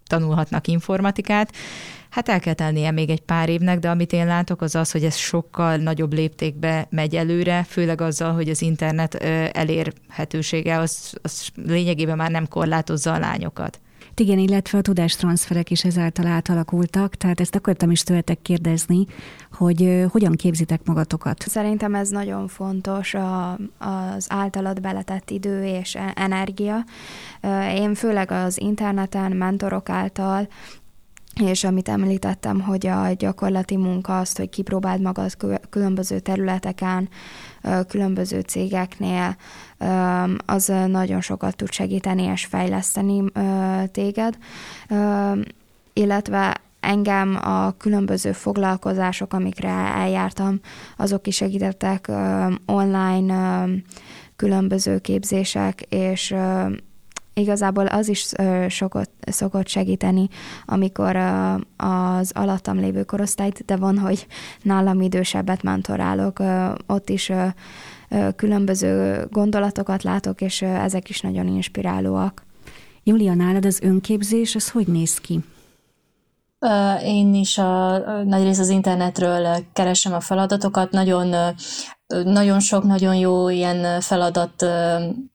tanulhatnak 0.08 0.68
informatikát, 0.68 1.56
Hát 2.14 2.30
el 2.30 2.40
kell 2.40 2.54
tennie 2.54 2.92
még 2.92 3.10
egy 3.10 3.22
pár 3.22 3.50
évnek, 3.50 3.80
de 3.80 3.90
amit 3.90 4.14
én 4.14 4.26
látok, 4.26 4.62
az 4.62 4.76
az, 4.76 4.92
hogy 4.92 5.04
ez 5.04 5.16
sokkal 5.16 5.76
nagyobb 5.76 6.14
léptékbe 6.14 6.88
megy 6.90 7.16
előre, 7.16 7.64
főleg 7.64 8.02
azzal, 8.02 8.34
hogy 8.34 8.50
az 8.50 8.62
internet 8.62 9.14
elérhetősége 9.54 10.78
az, 10.78 11.14
az 11.22 11.48
lényegében 11.56 12.18
már 12.18 12.32
nem 12.32 12.48
korlátozza 12.48 13.14
a 13.14 13.20
lányokat. 13.20 13.80
Igen, 14.16 14.38
illetve 14.38 14.78
a 14.78 14.82
tudástranszferek 14.82 15.70
is 15.70 15.84
ezáltal 15.84 16.28
átalakultak, 16.28 17.16
tehát 17.16 17.40
ezt 17.40 17.56
akartam 17.56 17.92
is 17.92 18.04
tőletek 18.04 18.42
kérdezni, 18.42 19.06
hogy 19.52 20.06
hogyan 20.12 20.34
képzitek 20.34 20.82
magatokat? 20.86 21.42
Szerintem 21.48 21.96
ez 21.96 22.10
nagyon 22.10 22.48
fontos, 22.48 23.14
a, 23.14 23.52
az 23.78 24.26
általad 24.30 24.82
beletett 24.82 25.30
idő 25.30 25.64
és 25.64 25.96
e-, 25.96 26.14
energia. 26.16 26.86
Én 27.76 27.94
főleg 27.94 28.32
az 28.32 28.60
interneten, 28.60 29.32
mentorok 29.32 29.90
által 29.90 30.48
és 31.42 31.64
amit 31.64 31.90
említettem, 31.90 32.62
hogy 32.62 32.88
a 32.88 33.12
gyakorlati 33.18 33.78
munka 33.78 34.20
azt, 34.20 34.38
hogy 34.38 34.50
kipróbáld 34.50 35.02
magad 35.02 35.32
különböző 35.70 36.20
területeken, 36.20 37.10
különböző 37.88 38.40
cégeknél, 38.40 39.36
az 40.46 40.74
nagyon 40.88 41.22
sokat 41.22 41.56
tud 41.56 41.72
segíteni 41.72 42.24
és 42.24 42.46
fejleszteni 42.46 43.24
téged, 43.92 44.38
illetve 45.94 46.62
engem 46.80 47.40
a 47.42 47.72
különböző 47.78 48.32
foglalkozások, 48.32 49.34
amikre 49.34 49.70
eljártam, 49.72 50.60
azok 50.98 51.28
is 51.28 51.36
segítettek 51.36 52.12
online 52.66 53.66
különböző 54.36 55.00
képzések, 55.00 55.82
és 55.82 56.36
igazából 57.34 57.86
az 57.86 58.08
is 58.08 58.32
sokat, 58.68 59.10
szokott 59.22 59.68
segíteni, 59.68 60.28
amikor 60.66 61.16
az 61.78 62.32
alattam 62.34 62.80
lévő 62.80 63.04
korosztályt, 63.04 63.66
de 63.66 63.76
van, 63.76 63.98
hogy 63.98 64.28
nálam 64.62 65.02
idősebbet 65.02 65.64
mentorálok, 65.64 66.40
ott 66.88 67.10
is 67.10 67.32
különböző 68.36 69.26
gondolatokat 69.32 70.04
látok, 70.04 70.42
és 70.42 70.62
ezek 70.62 71.10
is 71.10 71.22
nagyon 71.22 71.48
inspirálóak. 71.48 72.44
Julia, 73.04 73.34
nálad 73.34 73.66
az 73.66 73.80
önképzés, 73.82 74.56
ez 74.56 74.70
hogy 74.70 74.88
néz 74.88 75.18
ki? 75.18 75.40
Én 77.04 77.34
is 77.34 77.58
a, 77.58 77.94
a 77.94 78.24
nagy 78.24 78.44
rész 78.44 78.60
az 78.60 78.70
internetről 78.70 79.58
keresem 79.74 80.14
a 80.14 80.20
feladatokat, 80.20 80.92
nagyon, 80.92 81.36
nagyon 82.08 82.60
sok, 82.60 82.84
nagyon 82.84 83.16
jó 83.16 83.50
ilyen 83.50 84.02
feladat 84.02 84.66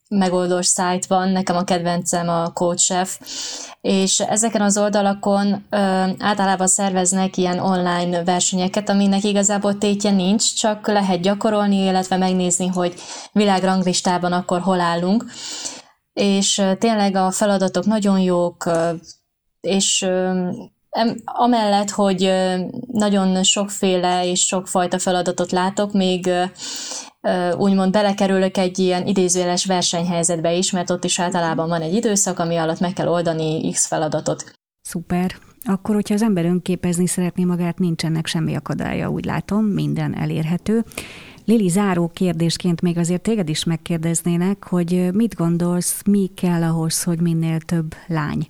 megoldós 0.08 0.66
szájt 0.66 1.06
van, 1.06 1.28
nekem 1.28 1.56
a 1.56 1.64
kedvencem 1.64 2.28
a 2.28 2.52
CoachChef, 2.52 3.18
és 3.80 4.20
ezeken 4.20 4.60
az 4.60 4.78
oldalakon 4.78 5.66
ö, 5.70 5.76
általában 6.18 6.66
szerveznek 6.66 7.36
ilyen 7.36 7.58
online 7.58 8.24
versenyeket, 8.24 8.88
aminek 8.88 9.24
igazából 9.24 9.78
tétje 9.78 10.10
nincs, 10.10 10.54
csak 10.54 10.86
lehet 10.86 11.20
gyakorolni, 11.20 11.84
illetve 11.84 12.16
megnézni, 12.16 12.66
hogy 12.66 12.94
világranglistában 13.32 14.32
akkor 14.32 14.60
hol 14.60 14.80
állunk. 14.80 15.24
És 16.12 16.62
tényleg 16.78 17.14
a 17.14 17.30
feladatok 17.30 17.84
nagyon 17.84 18.20
jók, 18.20 18.70
és 19.60 20.06
amellett, 21.24 21.90
hogy 21.90 22.32
nagyon 22.92 23.42
sokféle 23.42 24.26
és 24.26 24.46
sokfajta 24.46 24.98
feladatot 24.98 25.52
látok, 25.52 25.92
még 25.92 26.30
úgymond 27.56 27.92
belekerülök 27.92 28.56
egy 28.56 28.78
ilyen 28.78 29.06
idézőjeles 29.06 29.66
versenyhelyzetbe 29.66 30.52
is, 30.52 30.70
mert 30.70 30.90
ott 30.90 31.04
is 31.04 31.20
általában 31.20 31.68
van 31.68 31.82
egy 31.82 31.94
időszak, 31.94 32.38
ami 32.38 32.56
alatt 32.56 32.80
meg 32.80 32.92
kell 32.92 33.08
oldani 33.08 33.70
X 33.70 33.86
feladatot. 33.86 34.52
Szuper. 34.82 35.34
Akkor, 35.64 35.94
hogyha 35.94 36.14
az 36.14 36.22
ember 36.22 36.44
önképezni 36.44 37.06
szeretné 37.06 37.44
magát, 37.44 37.78
nincsenek 37.78 38.26
semmi 38.26 38.54
akadálya, 38.54 39.08
úgy 39.08 39.24
látom, 39.24 39.64
minden 39.64 40.16
elérhető. 40.16 40.84
Lili, 41.44 41.68
záró 41.68 42.10
kérdésként 42.14 42.80
még 42.80 42.98
azért 42.98 43.22
téged 43.22 43.48
is 43.48 43.64
megkérdeznének, 43.64 44.64
hogy 44.64 45.08
mit 45.12 45.34
gondolsz, 45.34 46.02
mi 46.06 46.30
kell 46.34 46.62
ahhoz, 46.62 47.02
hogy 47.02 47.20
minél 47.20 47.60
több 47.60 47.94
lány 48.06 48.48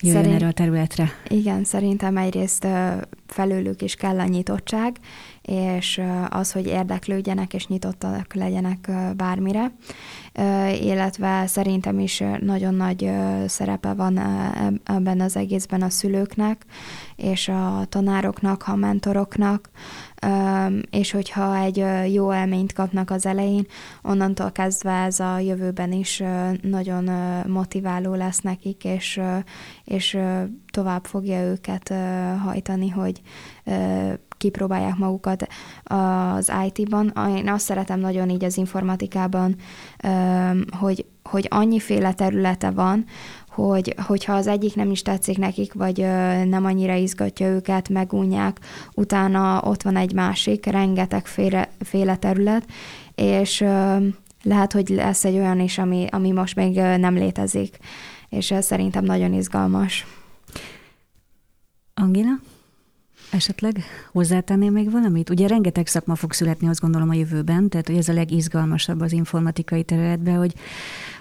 jöjjön 0.00 0.22
Szerint, 0.22 0.40
erre 0.40 0.46
a 0.46 0.52
területre? 0.52 1.10
Igen, 1.28 1.64
szerintem 1.64 2.16
egyrészt 2.16 2.66
felőlük 3.26 3.82
is 3.82 3.94
kell 3.94 4.18
a 4.18 4.24
nyitottság, 4.24 4.96
és 5.48 6.00
az, 6.28 6.52
hogy 6.52 6.66
érdeklődjenek 6.66 7.54
és 7.54 7.66
nyitottak 7.66 8.34
legyenek 8.34 8.90
bármire, 9.16 9.72
illetve 10.80 11.46
szerintem 11.46 11.98
is 11.98 12.22
nagyon 12.40 12.74
nagy 12.74 13.10
szerepe 13.46 13.92
van 13.92 14.18
ebben 14.84 15.20
az 15.20 15.36
egészben 15.36 15.82
a 15.82 15.90
szülőknek, 15.90 16.64
és 17.16 17.48
a 17.48 17.84
tanároknak, 17.88 18.64
a 18.66 18.74
mentoroknak, 18.74 19.70
és 20.90 21.10
hogyha 21.10 21.56
egy 21.56 21.84
jó 22.12 22.34
élményt 22.34 22.72
kapnak 22.72 23.10
az 23.10 23.26
elején, 23.26 23.66
onnantól 24.02 24.52
kezdve 24.52 24.92
ez 24.92 25.20
a 25.20 25.38
jövőben 25.38 25.92
is 25.92 26.22
nagyon 26.62 27.10
motiváló 27.46 28.14
lesz 28.14 28.40
nekik, 28.40 28.84
és, 28.84 29.20
és 29.84 30.18
tovább 30.70 31.04
fogja 31.04 31.40
őket 31.40 31.94
hajtani, 32.44 32.88
hogy 32.88 33.20
kipróbálják 34.38 34.96
magukat 34.96 35.46
az 35.82 36.52
IT-ban. 36.66 37.12
Én 37.36 37.48
azt 37.48 37.64
szeretem 37.64 38.00
nagyon 38.00 38.30
így 38.30 38.44
az 38.44 38.56
informatikában, 38.56 39.56
hogy, 40.78 41.04
hogy 41.22 41.46
annyiféle 41.50 42.12
területe 42.12 42.70
van, 42.70 43.04
hogy, 43.48 43.94
hogyha 44.06 44.32
az 44.32 44.46
egyik 44.46 44.74
nem 44.74 44.90
is 44.90 45.02
tetszik 45.02 45.38
nekik, 45.38 45.72
vagy 45.72 45.98
nem 46.48 46.64
annyira 46.64 46.94
izgatja 46.94 47.46
őket, 47.46 47.88
megunják, 47.88 48.60
utána 48.94 49.60
ott 49.62 49.82
van 49.82 49.96
egy 49.96 50.12
másik, 50.12 50.66
rengeteg 50.66 51.26
féle, 51.26 51.68
féle 51.78 52.16
terület, 52.16 52.64
és 53.14 53.64
lehet, 54.42 54.72
hogy 54.72 54.88
lesz 54.88 55.24
egy 55.24 55.34
olyan 55.34 55.60
is, 55.60 55.78
ami, 55.78 56.06
ami 56.10 56.30
most 56.30 56.56
még 56.56 56.74
nem 56.76 57.14
létezik, 57.14 57.78
és 58.28 58.50
ez 58.50 58.66
szerintem 58.66 59.04
nagyon 59.04 59.32
izgalmas. 59.32 60.06
Angina? 61.94 62.40
Esetleg 63.30 63.84
hozzátenném 64.12 64.72
még 64.72 64.90
valamit? 64.90 65.30
Ugye 65.30 65.46
rengeteg 65.46 65.86
szakma 65.86 66.14
fog 66.14 66.32
születni, 66.32 66.68
azt 66.68 66.80
gondolom 66.80 67.08
a 67.08 67.14
jövőben, 67.14 67.68
tehát 67.68 67.86
hogy 67.86 67.96
ez 67.96 68.08
a 68.08 68.12
legizgalmasabb 68.12 69.00
az 69.00 69.12
informatikai 69.12 69.82
területben, 69.82 70.36
hogy 70.36 70.54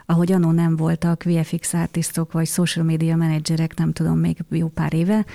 ahogy 0.05 0.31
annó 0.31 0.51
nem 0.51 0.75
voltak 0.75 1.23
VFX 1.23 1.73
artistok 1.73 2.31
vagy 2.31 2.47
social 2.47 2.85
media 2.85 3.15
menedzserek, 3.15 3.75
nem 3.75 3.93
tudom, 3.93 4.19
még 4.19 4.37
jó 4.49 4.67
pár 4.67 4.93
éve, 4.93 5.25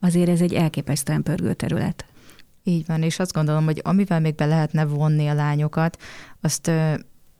azért 0.00 0.28
ez 0.28 0.40
egy 0.40 0.54
elképesztően 0.54 1.22
pörgő 1.22 1.54
terület. 1.54 2.04
Így 2.62 2.86
van, 2.86 3.02
és 3.02 3.18
azt 3.18 3.32
gondolom, 3.32 3.64
hogy 3.64 3.80
amivel 3.84 4.20
még 4.20 4.34
be 4.34 4.46
lehetne 4.46 4.84
vonni 4.84 5.26
a 5.26 5.34
lányokat, 5.34 6.02
azt, 6.40 6.70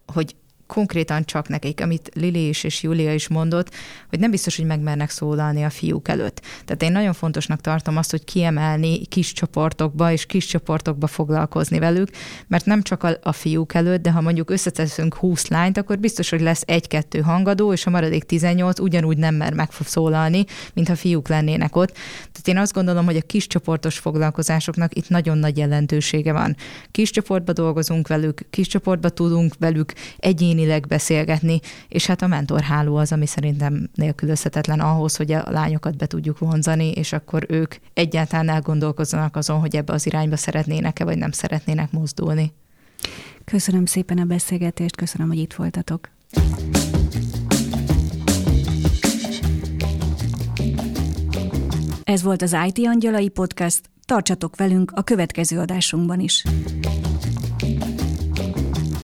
hogy 0.07 0.37
konkrétan 0.71 1.25
csak 1.25 1.49
nekik, 1.49 1.81
amit 1.81 2.11
Lili 2.15 2.49
is 2.49 2.65
és 2.65 2.83
Júlia 2.83 3.15
is 3.15 3.29
mondott, 3.29 3.71
hogy 4.09 4.19
nem 4.19 4.31
biztos, 4.31 4.57
hogy 4.57 4.67
megmernek 4.67 5.11
szólalni 5.11 5.65
a 5.65 5.71
fiúk 5.71 6.09
előtt. 6.09 6.43
Tehát 6.65 6.83
én 6.83 6.93
nagyon 6.93 7.13
fontosnak 7.13 7.61
tartom 7.61 7.97
azt, 7.97 8.11
hogy 8.11 8.25
kiemelni 8.25 9.07
kis 9.07 9.33
csoportokba 9.33 10.13
és 10.13 10.27
kis 10.27 10.47
csoportokba 10.47 11.07
foglalkozni 11.07 11.79
velük, 11.79 12.09
mert 12.47 12.65
nem 12.65 12.83
csak 12.83 13.03
a, 13.03 13.17
a 13.23 13.33
fiúk 13.33 13.75
előtt, 13.75 14.03
de 14.03 14.11
ha 14.11 14.21
mondjuk 14.21 14.51
összeteszünk 14.51 15.15
20 15.15 15.49
lányt, 15.49 15.79
akkor 15.79 15.99
biztos, 15.99 16.31
hogy 16.31 16.41
lesz 16.41 16.63
egy-kettő 16.67 17.21
hangadó, 17.21 17.73
és 17.73 17.87
a 17.87 17.91
maradék 17.91 18.25
18 18.25 18.81
ugyanúgy 18.81 19.19
nem 19.19 19.35
mer 19.35 19.53
megszólalni, 19.53 20.45
mintha 20.75 20.97
fiúk 20.97 21.29
lennének 21.29 21.77
ott. 21.77 21.93
Tehát 22.33 22.49
én 22.49 22.59
azt 22.59 22.73
gondolom, 22.73 23.05
hogy 23.05 23.17
a 23.17 23.23
kis 23.27 23.47
csoportos 23.47 23.99
foglalkozásoknak 23.99 24.97
itt 24.97 25.09
nagyon 25.09 25.39
nagy 25.39 25.57
jelentősége 25.57 26.33
van. 26.33 26.57
Kis 26.91 27.11
csoportba 27.11 27.53
dolgozunk 27.53 28.09
velük, 28.09 28.41
kis 28.51 28.67
csoportba 28.67 29.09
tudunk 29.09 29.55
velük 29.59 29.93
egyéni 30.17 30.60
egyénileg 30.61 30.87
beszélgetni, 30.87 31.61
és 31.89 32.07
hát 32.07 32.23
a 32.23 32.27
mentorháló 32.27 32.97
az, 32.97 33.13
ami 33.13 33.27
szerintem 33.27 33.91
nélkülözhetetlen 33.95 34.81
ahhoz, 34.81 35.17
hogy 35.17 35.33
a 35.33 35.51
lányokat 35.51 35.97
be 35.97 36.07
tudjuk 36.07 36.39
vonzani, 36.39 36.91
és 36.91 37.13
akkor 37.13 37.47
ők 37.49 37.75
egyáltalán 37.95 38.49
elgondolkozzanak 38.49 39.37
azon, 39.37 39.61
hogy 39.61 39.77
ebbe 39.77 39.93
az 39.93 40.07
irányba 40.07 40.37
szeretnének-e, 40.37 41.05
vagy 41.05 41.19
nem 41.19 41.31
szeretnének 41.31 41.91
mozdulni. 41.91 42.53
Köszönöm 43.45 43.87
szépen 43.87 44.19
a 44.19 44.25
beszélgetést, 44.25 44.97
köszönöm, 44.97 45.29
hogy 45.29 45.39
itt 45.39 45.55
voltatok. 45.55 46.09
Ez 52.05 52.23
volt 52.23 52.43
az 52.43 52.57
IT 52.67 52.87
Angyalai 52.87 53.29
Podcast, 53.29 53.81
tartsatok 54.05 54.57
velünk 54.57 54.93
a 54.95 55.03
következő 55.03 55.59
adásunkban 55.59 56.21
is. 56.21 56.45